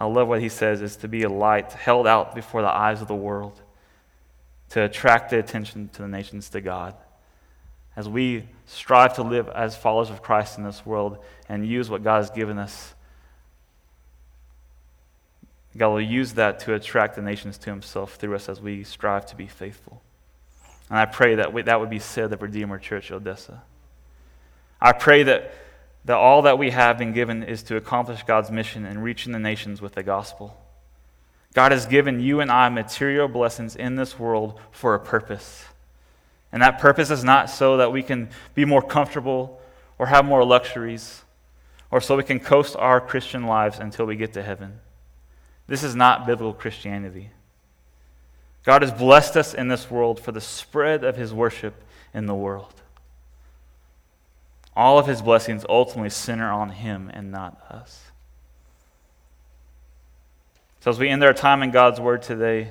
I 0.00 0.04
love 0.04 0.28
what 0.28 0.40
he 0.40 0.48
says 0.48 0.80
is 0.80 0.96
to 0.96 1.08
be 1.08 1.22
a 1.22 1.28
light 1.28 1.72
held 1.72 2.06
out 2.06 2.34
before 2.34 2.62
the 2.62 2.68
eyes 2.68 3.02
of 3.02 3.08
the 3.08 3.14
world 3.14 3.60
to 4.70 4.82
attract 4.82 5.30
the 5.30 5.38
attention 5.38 5.88
to 5.94 6.02
the 6.02 6.08
nations 6.08 6.50
to 6.50 6.60
God. 6.60 6.94
As 7.96 8.08
we 8.08 8.48
strive 8.66 9.14
to 9.14 9.22
live 9.22 9.48
as 9.48 9.76
followers 9.76 10.10
of 10.10 10.22
Christ 10.22 10.56
in 10.56 10.62
this 10.62 10.86
world 10.86 11.18
and 11.48 11.66
use 11.66 11.90
what 11.90 12.04
God 12.04 12.18
has 12.18 12.30
given 12.30 12.58
us 12.58 12.94
God 15.78 15.90
will 15.90 16.00
use 16.00 16.34
that 16.34 16.60
to 16.60 16.74
attract 16.74 17.14
the 17.14 17.22
nations 17.22 17.56
to 17.58 17.70
himself 17.70 18.16
through 18.16 18.34
us 18.34 18.48
as 18.48 18.60
we 18.60 18.84
strive 18.84 19.26
to 19.26 19.36
be 19.36 19.46
faithful. 19.46 20.02
And 20.90 20.98
I 20.98 21.06
pray 21.06 21.36
that 21.36 21.52
we, 21.52 21.62
that 21.62 21.80
would 21.80 21.90
be 21.90 21.98
said 21.98 22.32
of 22.32 22.42
Redeemer 22.42 22.78
Church 22.78 23.12
Odessa. 23.12 23.62
I 24.80 24.92
pray 24.92 25.22
that, 25.22 25.54
that 26.04 26.16
all 26.16 26.42
that 26.42 26.58
we 26.58 26.70
have 26.70 26.98
been 26.98 27.12
given 27.12 27.42
is 27.42 27.62
to 27.64 27.76
accomplish 27.76 28.22
God's 28.24 28.50
mission 28.50 28.84
in 28.84 28.98
reaching 28.98 29.32
the 29.32 29.38
nations 29.38 29.80
with 29.80 29.94
the 29.94 30.02
gospel. 30.02 30.60
God 31.54 31.72
has 31.72 31.86
given 31.86 32.20
you 32.20 32.40
and 32.40 32.50
I 32.50 32.68
material 32.68 33.28
blessings 33.28 33.76
in 33.76 33.96
this 33.96 34.18
world 34.18 34.58
for 34.70 34.94
a 34.94 35.00
purpose. 35.00 35.64
And 36.52 36.62
that 36.62 36.78
purpose 36.78 37.10
is 37.10 37.24
not 37.24 37.50
so 37.50 37.76
that 37.76 37.92
we 37.92 38.02
can 38.02 38.30
be 38.54 38.64
more 38.64 38.82
comfortable 38.82 39.60
or 39.98 40.06
have 40.06 40.24
more 40.24 40.44
luxuries 40.44 41.22
or 41.90 42.00
so 42.00 42.16
we 42.16 42.24
can 42.24 42.40
coast 42.40 42.76
our 42.76 43.00
Christian 43.00 43.44
lives 43.44 43.78
until 43.78 44.06
we 44.06 44.16
get 44.16 44.32
to 44.34 44.42
heaven. 44.42 44.80
This 45.68 45.84
is 45.84 45.94
not 45.94 46.26
biblical 46.26 46.54
Christianity. 46.54 47.30
God 48.64 48.82
has 48.82 48.90
blessed 48.90 49.36
us 49.36 49.54
in 49.54 49.68
this 49.68 49.90
world 49.90 50.18
for 50.18 50.32
the 50.32 50.40
spread 50.40 51.04
of 51.04 51.16
his 51.16 51.32
worship 51.32 51.74
in 52.12 52.26
the 52.26 52.34
world. 52.34 52.74
All 54.74 54.98
of 54.98 55.06
his 55.06 55.22
blessings 55.22 55.64
ultimately 55.68 56.10
center 56.10 56.50
on 56.50 56.70
him 56.70 57.10
and 57.12 57.30
not 57.30 57.60
us. 57.70 58.04
So, 60.80 60.90
as 60.90 60.98
we 60.98 61.08
end 61.08 61.22
our 61.24 61.34
time 61.34 61.62
in 61.62 61.70
God's 61.70 62.00
Word 62.00 62.22
today, 62.22 62.70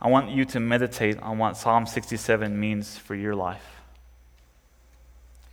I 0.00 0.08
want 0.08 0.30
you 0.30 0.44
to 0.46 0.60
meditate 0.60 1.18
on 1.20 1.38
what 1.38 1.56
Psalm 1.56 1.86
67 1.86 2.58
means 2.60 2.98
for 2.98 3.14
your 3.14 3.34
life. 3.34 3.75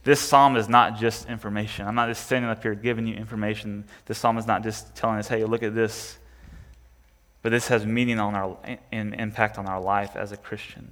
This 0.04 0.20
psalm 0.20 0.58
is 0.58 0.68
not 0.68 1.00
just 1.00 1.30
information. 1.30 1.88
I'm 1.88 1.96
not 1.96 2.10
just 2.10 2.26
standing 2.26 2.52
up 2.52 2.62
here 2.62 2.76
giving 2.76 3.08
you 3.08 3.16
information. 3.16 3.86
This 4.06 4.18
psalm 4.18 4.38
is 4.38 4.46
not 4.46 4.64
just 4.64 4.94
telling 4.96 5.18
us, 5.18 5.30
hey, 5.30 5.46
look 5.46 5.64
at 5.64 5.74
this. 5.74 6.18
But 7.42 7.52
this 7.52 7.68
has 7.70 7.86
meaning 7.86 8.20
on 8.20 8.36
our, 8.36 8.58
and 8.92 9.14
impact 9.16 9.58
on 9.58 9.68
our 9.68 9.82
life 9.82 10.16
as 10.16 10.32
a 10.32 10.38
Christian. 10.38 10.92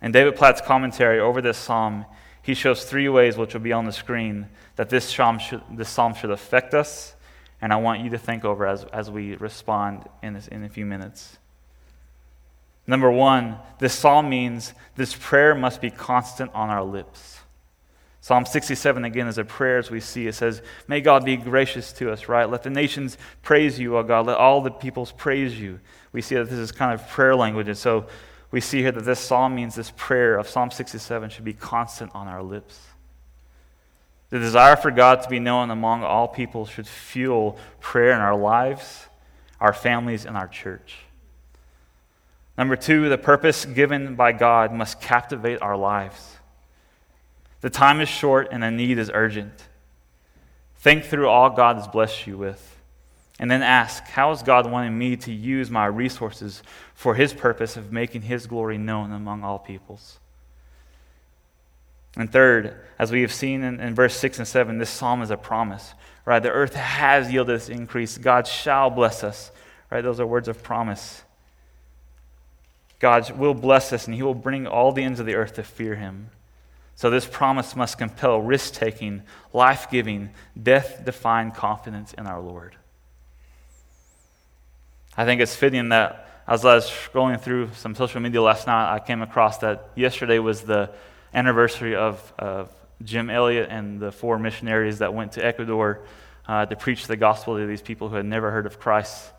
In 0.00 0.12
David 0.12 0.36
Platt's 0.36 0.60
commentary 0.60 1.20
over 1.20 1.40
this 1.40 1.58
psalm, 1.58 2.06
he 2.42 2.54
shows 2.54 2.84
three 2.84 3.08
ways, 3.08 3.36
which 3.36 3.54
will 3.54 3.60
be 3.60 3.72
on 3.72 3.84
the 3.84 3.92
screen, 3.92 4.48
that 4.76 4.88
this 4.88 5.08
psalm 5.08 5.38
should, 5.38 5.62
this 5.70 5.88
psalm 5.88 6.14
should 6.14 6.30
affect 6.30 6.74
us. 6.74 7.14
And 7.60 7.72
I 7.72 7.76
want 7.76 8.00
you 8.00 8.10
to 8.10 8.18
think 8.18 8.44
over 8.44 8.66
as, 8.66 8.84
as 8.84 9.10
we 9.10 9.36
respond 9.36 10.08
in, 10.22 10.34
this, 10.34 10.48
in 10.48 10.64
a 10.64 10.68
few 10.68 10.84
minutes. 10.84 11.38
Number 12.86 13.10
one, 13.10 13.58
this 13.78 13.94
psalm 13.94 14.28
means 14.28 14.74
this 14.96 15.14
prayer 15.14 15.54
must 15.54 15.80
be 15.80 15.90
constant 15.90 16.50
on 16.52 16.68
our 16.68 16.82
lips. 16.82 17.38
Psalm 18.22 18.46
67 18.46 19.04
again 19.04 19.26
is 19.26 19.36
a 19.36 19.44
prayer 19.44 19.78
as 19.78 19.90
we 19.90 19.98
see. 19.98 20.28
It 20.28 20.36
says, 20.36 20.62
May 20.86 21.00
God 21.00 21.24
be 21.24 21.36
gracious 21.36 21.92
to 21.94 22.12
us, 22.12 22.28
right? 22.28 22.48
Let 22.48 22.62
the 22.62 22.70
nations 22.70 23.18
praise 23.42 23.80
you, 23.80 23.98
O 23.98 24.04
God. 24.04 24.26
Let 24.26 24.36
all 24.36 24.60
the 24.60 24.70
peoples 24.70 25.10
praise 25.10 25.58
you. 25.58 25.80
We 26.12 26.22
see 26.22 26.36
that 26.36 26.48
this 26.48 26.58
is 26.60 26.70
kind 26.70 26.94
of 26.94 27.06
prayer 27.08 27.34
language. 27.34 27.66
And 27.66 27.76
so 27.76 28.06
we 28.52 28.60
see 28.60 28.80
here 28.80 28.92
that 28.92 29.04
this 29.04 29.18
psalm 29.18 29.56
means 29.56 29.74
this 29.74 29.92
prayer 29.96 30.38
of 30.38 30.48
Psalm 30.48 30.70
67 30.70 31.30
should 31.30 31.44
be 31.44 31.52
constant 31.52 32.14
on 32.14 32.28
our 32.28 32.44
lips. 32.44 32.78
The 34.30 34.38
desire 34.38 34.76
for 34.76 34.92
God 34.92 35.24
to 35.24 35.28
be 35.28 35.40
known 35.40 35.72
among 35.72 36.04
all 36.04 36.28
people 36.28 36.64
should 36.64 36.86
fuel 36.86 37.58
prayer 37.80 38.12
in 38.12 38.20
our 38.20 38.36
lives, 38.36 39.06
our 39.60 39.72
families, 39.72 40.26
and 40.26 40.36
our 40.36 40.46
church. 40.46 40.98
Number 42.56 42.76
two, 42.76 43.08
the 43.08 43.18
purpose 43.18 43.64
given 43.64 44.14
by 44.14 44.30
God 44.30 44.72
must 44.72 45.00
captivate 45.00 45.60
our 45.60 45.76
lives. 45.76 46.36
The 47.62 47.70
time 47.70 48.00
is 48.00 48.08
short 48.08 48.48
and 48.50 48.62
the 48.62 48.70
need 48.70 48.98
is 48.98 49.10
urgent. 49.12 49.52
Think 50.76 51.04
through 51.04 51.28
all 51.28 51.48
God 51.48 51.76
has 51.76 51.88
blessed 51.88 52.26
you 52.26 52.36
with. 52.36 52.68
And 53.38 53.50
then 53.50 53.62
ask, 53.62 54.04
how 54.04 54.30
is 54.32 54.42
God 54.42 54.70
wanting 54.70 54.96
me 54.96 55.16
to 55.16 55.32
use 55.32 55.70
my 55.70 55.86
resources 55.86 56.62
for 56.94 57.14
his 57.14 57.32
purpose 57.32 57.76
of 57.76 57.92
making 57.92 58.22
his 58.22 58.46
glory 58.46 58.78
known 58.78 59.10
among 59.10 59.42
all 59.42 59.58
peoples? 59.58 60.18
And 62.16 62.30
third, 62.30 62.76
as 62.98 63.10
we 63.10 63.22
have 63.22 63.32
seen 63.32 63.62
in, 63.62 63.80
in, 63.80 63.94
verse 63.94 64.14
6 64.16 64.38
and 64.38 64.46
7, 64.46 64.78
this 64.78 64.90
psalm 64.90 65.22
is 65.22 65.30
a 65.30 65.36
promise, 65.36 65.94
right? 66.26 66.42
The 66.42 66.50
earth 66.50 66.74
has 66.74 67.32
yielded 67.32 67.56
its 67.56 67.68
increase. 67.68 68.18
God 68.18 68.46
shall 68.46 68.90
bless 68.90 69.24
us, 69.24 69.50
right? 69.90 70.02
Those 70.02 70.20
are 70.20 70.26
words 70.26 70.48
of 70.48 70.62
promise. 70.62 71.22
God 72.98 73.30
will 73.32 73.54
bless 73.54 73.92
us, 73.92 74.06
and 74.06 74.14
he 74.14 74.22
will 74.22 74.34
bring 74.34 74.66
all 74.66 74.92
the 74.92 75.02
ends 75.02 75.20
of 75.20 75.26
the 75.26 75.36
earth 75.36 75.54
to 75.54 75.62
fear 75.62 75.94
him. 75.94 76.30
So 76.94 77.10
this 77.10 77.26
promise 77.26 77.74
must 77.74 77.98
compel 77.98 78.40
risk 78.40 78.74
taking, 78.74 79.22
life 79.52 79.90
giving, 79.90 80.30
death 80.60 81.02
defying 81.04 81.50
confidence 81.50 82.12
in 82.12 82.26
our 82.26 82.40
Lord. 82.40 82.76
I 85.16 85.24
think 85.24 85.40
it's 85.40 85.56
fitting 85.56 85.90
that 85.90 86.28
as 86.46 86.64
I 86.64 86.74
was 86.74 86.90
scrolling 86.90 87.40
through 87.40 87.70
some 87.74 87.94
social 87.94 88.20
media 88.20 88.42
last 88.42 88.66
night, 88.66 88.92
I 88.92 88.98
came 88.98 89.22
across 89.22 89.58
that 89.58 89.90
yesterday 89.94 90.38
was 90.38 90.62
the 90.62 90.90
anniversary 91.32 91.94
of, 91.94 92.32
of 92.38 92.70
Jim 93.02 93.30
Elliot 93.30 93.68
and 93.70 94.00
the 94.00 94.12
four 94.12 94.38
missionaries 94.38 94.98
that 94.98 95.14
went 95.14 95.32
to 95.32 95.44
Ecuador 95.44 96.00
uh, 96.46 96.66
to 96.66 96.76
preach 96.76 97.06
the 97.06 97.16
gospel 97.16 97.56
to 97.56 97.66
these 97.66 97.82
people 97.82 98.08
who 98.08 98.16
had 98.16 98.26
never 98.26 98.50
heard 98.50 98.66
of 98.66 98.80
Christ. 98.80 99.30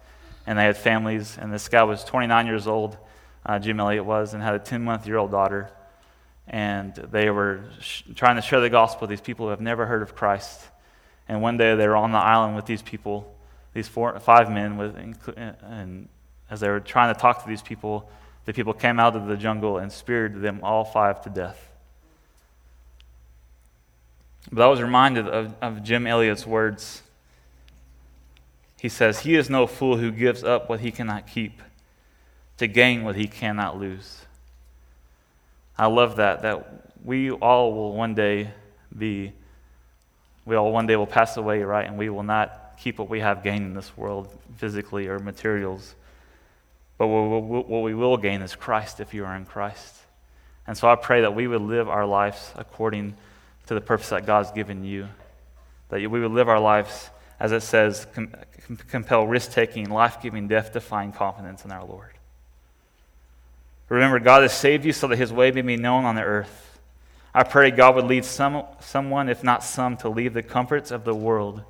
And 0.45 0.57
they 0.57 0.63
had 0.63 0.77
families. 0.77 1.37
And 1.39 1.53
this 1.53 1.67
guy 1.69 1.83
was 1.83 2.03
29 2.03 2.47
years 2.47 2.67
old, 2.67 2.97
uh, 3.45 3.59
Jim 3.59 3.79
Elliot 3.79 4.05
was, 4.05 4.33
and 4.33 4.43
had 4.43 4.55
a 4.55 4.59
10 4.59 4.83
month 4.83 5.07
year 5.07 5.17
old 5.17 5.31
daughter. 5.31 5.69
And 6.47 6.93
they 6.93 7.29
were 7.29 7.63
sh- 7.79 8.03
trying 8.15 8.35
to 8.35 8.41
share 8.41 8.59
the 8.59 8.69
gospel 8.69 9.01
with 9.01 9.09
these 9.09 9.21
people 9.21 9.45
who 9.45 9.51
have 9.51 9.61
never 9.61 9.85
heard 9.85 10.01
of 10.01 10.15
Christ. 10.15 10.61
And 11.27 11.41
one 11.41 11.57
day 11.57 11.75
they 11.75 11.87
were 11.87 11.95
on 11.95 12.11
the 12.11 12.17
island 12.17 12.55
with 12.55 12.65
these 12.65 12.81
people, 12.81 13.33
these 13.73 13.87
four, 13.87 14.19
five 14.19 14.51
men, 14.51 14.77
with, 14.77 14.95
and 15.35 16.09
as 16.49 16.59
they 16.59 16.69
were 16.69 16.79
trying 16.79 17.13
to 17.13 17.19
talk 17.19 17.43
to 17.43 17.49
these 17.49 17.61
people, 17.61 18.09
the 18.45 18.53
people 18.53 18.73
came 18.73 18.99
out 18.99 19.15
of 19.15 19.27
the 19.27 19.37
jungle 19.37 19.77
and 19.77 19.91
speared 19.91 20.41
them 20.41 20.59
all 20.63 20.83
five 20.83 21.21
to 21.23 21.29
death. 21.29 21.71
But 24.51 24.63
I 24.63 24.67
was 24.67 24.81
reminded 24.81 25.27
of, 25.27 25.55
of 25.61 25.83
Jim 25.83 26.05
Elliot's 26.05 26.45
words. 26.45 27.01
He 28.79 28.89
says, 28.89 29.19
He 29.19 29.35
is 29.35 29.49
no 29.49 29.65
fool 29.65 29.97
who 29.97 30.11
gives 30.11 30.43
up 30.43 30.69
what 30.69 30.81
he 30.81 30.91
cannot 30.91 31.25
keep 31.25 31.61
to 32.57 32.67
gain 32.67 33.03
what 33.03 33.15
he 33.15 33.27
cannot 33.27 33.79
lose. 33.79 34.22
I 35.77 35.87
love 35.87 36.17
that, 36.17 36.43
that 36.43 36.91
we 37.03 37.31
all 37.31 37.73
will 37.73 37.93
one 37.93 38.13
day 38.13 38.51
be, 38.95 39.33
we 40.45 40.55
all 40.55 40.71
one 40.71 40.87
day 40.87 40.95
will 40.95 41.07
pass 41.07 41.37
away, 41.37 41.63
right? 41.63 41.87
And 41.87 41.97
we 41.97 42.09
will 42.09 42.23
not 42.23 42.77
keep 42.79 42.99
what 42.99 43.09
we 43.09 43.19
have 43.19 43.43
gained 43.43 43.65
in 43.65 43.73
this 43.73 43.95
world, 43.97 44.27
physically 44.57 45.07
or 45.07 45.19
materials. 45.19 45.95
But 46.97 47.07
what 47.07 47.81
we 47.81 47.93
will 47.95 48.17
gain 48.17 48.41
is 48.41 48.55
Christ 48.55 48.99
if 48.99 49.13
you 49.13 49.25
are 49.25 49.35
in 49.35 49.45
Christ. 49.45 49.95
And 50.67 50.77
so 50.77 50.87
I 50.87 50.95
pray 50.95 51.21
that 51.21 51.35
we 51.35 51.47
would 51.47 51.61
live 51.61 51.89
our 51.89 52.05
lives 52.05 52.51
according 52.55 53.15
to 53.67 53.73
the 53.73 53.81
purpose 53.81 54.09
that 54.09 54.25
God's 54.25 54.51
given 54.51 54.83
you. 54.83 55.07
That 55.89 55.99
we 56.09 56.19
would 56.21 56.31
live 56.31 56.49
our 56.49 56.59
lives, 56.59 57.09
as 57.39 57.51
it 57.51 57.61
says, 57.61 58.07
compel 58.89 59.27
risk 59.27 59.51
taking, 59.51 59.89
life 59.89 60.21
giving, 60.21 60.47
death 60.47 60.71
defying 60.71 61.11
confidence 61.11 61.65
in 61.65 61.71
our 61.71 61.83
Lord. 61.83 62.12
Remember, 63.89 64.19
God 64.19 64.41
has 64.41 64.53
saved 64.53 64.85
you 64.85 64.93
so 64.93 65.07
that 65.07 65.17
his 65.17 65.31
way 65.31 65.51
may 65.51 65.61
be 65.61 65.77
known 65.77 66.05
on 66.05 66.15
the 66.15 66.23
earth. 66.23 66.79
I 67.33 67.43
pray 67.43 67.71
God 67.71 67.95
would 67.95 68.05
lead 68.05 68.25
some, 68.25 68.63
someone, 68.79 69.29
if 69.29 69.43
not 69.43 69.63
some, 69.63 69.97
to 69.97 70.09
leave 70.09 70.33
the 70.33 70.43
comforts 70.43 70.91
of 70.91 71.03
the 71.03 71.15
world 71.15 71.63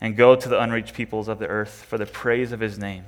and 0.00 0.16
go 0.16 0.34
to 0.34 0.48
the 0.48 0.60
unreached 0.60 0.94
peoples 0.94 1.28
of 1.28 1.38
the 1.38 1.46
earth 1.46 1.84
for 1.88 1.96
the 1.96 2.06
praise 2.06 2.52
of 2.52 2.60
his 2.60 2.78
name. 2.78 3.04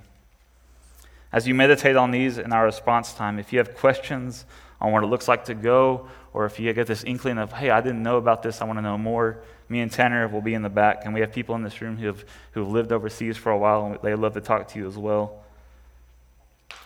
As 1.32 1.48
you 1.48 1.54
meditate 1.54 1.96
on 1.96 2.12
these 2.12 2.38
in 2.38 2.52
our 2.52 2.64
response 2.64 3.12
time, 3.12 3.40
if 3.40 3.52
you 3.52 3.58
have 3.58 3.74
questions 3.76 4.44
on 4.80 4.92
what 4.92 5.02
it 5.02 5.08
looks 5.08 5.26
like 5.26 5.46
to 5.46 5.54
go, 5.54 6.08
or 6.32 6.46
if 6.46 6.60
you 6.60 6.72
get 6.72 6.86
this 6.86 7.02
inkling 7.02 7.38
of, 7.38 7.52
hey, 7.52 7.70
I 7.70 7.80
didn't 7.80 8.02
know 8.02 8.18
about 8.18 8.44
this, 8.44 8.60
I 8.60 8.64
want 8.64 8.78
to 8.78 8.82
know 8.82 8.96
more, 8.96 9.38
me 9.68 9.80
and 9.80 9.90
Tanner 9.90 10.28
will 10.28 10.40
be 10.40 10.54
in 10.54 10.62
the 10.62 10.68
back. 10.68 11.04
And 11.04 11.12
we 11.12 11.20
have 11.20 11.32
people 11.32 11.56
in 11.56 11.64
this 11.64 11.80
room 11.80 11.96
who 11.96 12.06
have, 12.06 12.24
who 12.52 12.60
have 12.60 12.70
lived 12.70 12.92
overseas 12.92 13.36
for 13.36 13.50
a 13.50 13.58
while, 13.58 13.86
and 13.86 13.98
they 14.02 14.14
love 14.14 14.34
to 14.34 14.40
talk 14.40 14.68
to 14.68 14.78
you 14.78 14.86
as 14.86 14.96
well. 14.96 15.42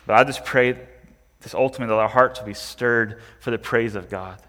But 0.06 0.16
I 0.16 0.24
just 0.24 0.44
pray 0.46 0.78
this 1.40 1.54
ultimately 1.54 1.94
that 1.94 2.00
our 2.00 2.08
hearts 2.08 2.40
will 2.40 2.46
be 2.46 2.54
stirred 2.54 3.20
for 3.40 3.50
the 3.50 3.58
praise 3.58 3.94
of 3.94 4.08
God, 4.08 4.40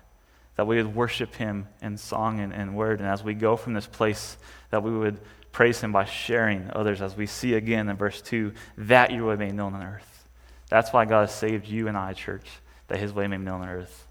that 0.55 0.67
we 0.67 0.77
would 0.77 0.95
worship 0.95 1.35
Him 1.35 1.67
in 1.81 1.97
song 1.97 2.39
and, 2.39 2.53
and 2.53 2.75
word. 2.75 2.99
And 2.99 3.07
as 3.07 3.23
we 3.23 3.33
go 3.33 3.55
from 3.55 3.73
this 3.73 3.87
place, 3.87 4.37
that 4.71 4.83
we 4.83 4.91
would 4.91 5.19
praise 5.51 5.81
Him 5.81 5.91
by 5.91 6.05
sharing 6.05 6.69
others, 6.73 7.01
as 7.01 7.15
we 7.15 7.25
see 7.25 7.53
again 7.53 7.89
in 7.89 7.95
verse 7.95 8.21
2, 8.21 8.53
that 8.77 9.11
your 9.11 9.27
way 9.27 9.35
may 9.35 9.47
be 9.47 9.51
known 9.51 9.73
on 9.73 9.83
earth. 9.83 10.27
That's 10.69 10.91
why 10.91 11.05
God 11.05 11.21
has 11.21 11.35
saved 11.35 11.67
you 11.67 11.87
and 11.87 11.97
I, 11.97 12.13
church, 12.13 12.45
that 12.87 12.99
His 12.99 13.13
way 13.13 13.27
may 13.27 13.37
be 13.37 13.43
known 13.43 13.61
on 13.61 13.69
earth. 13.69 14.07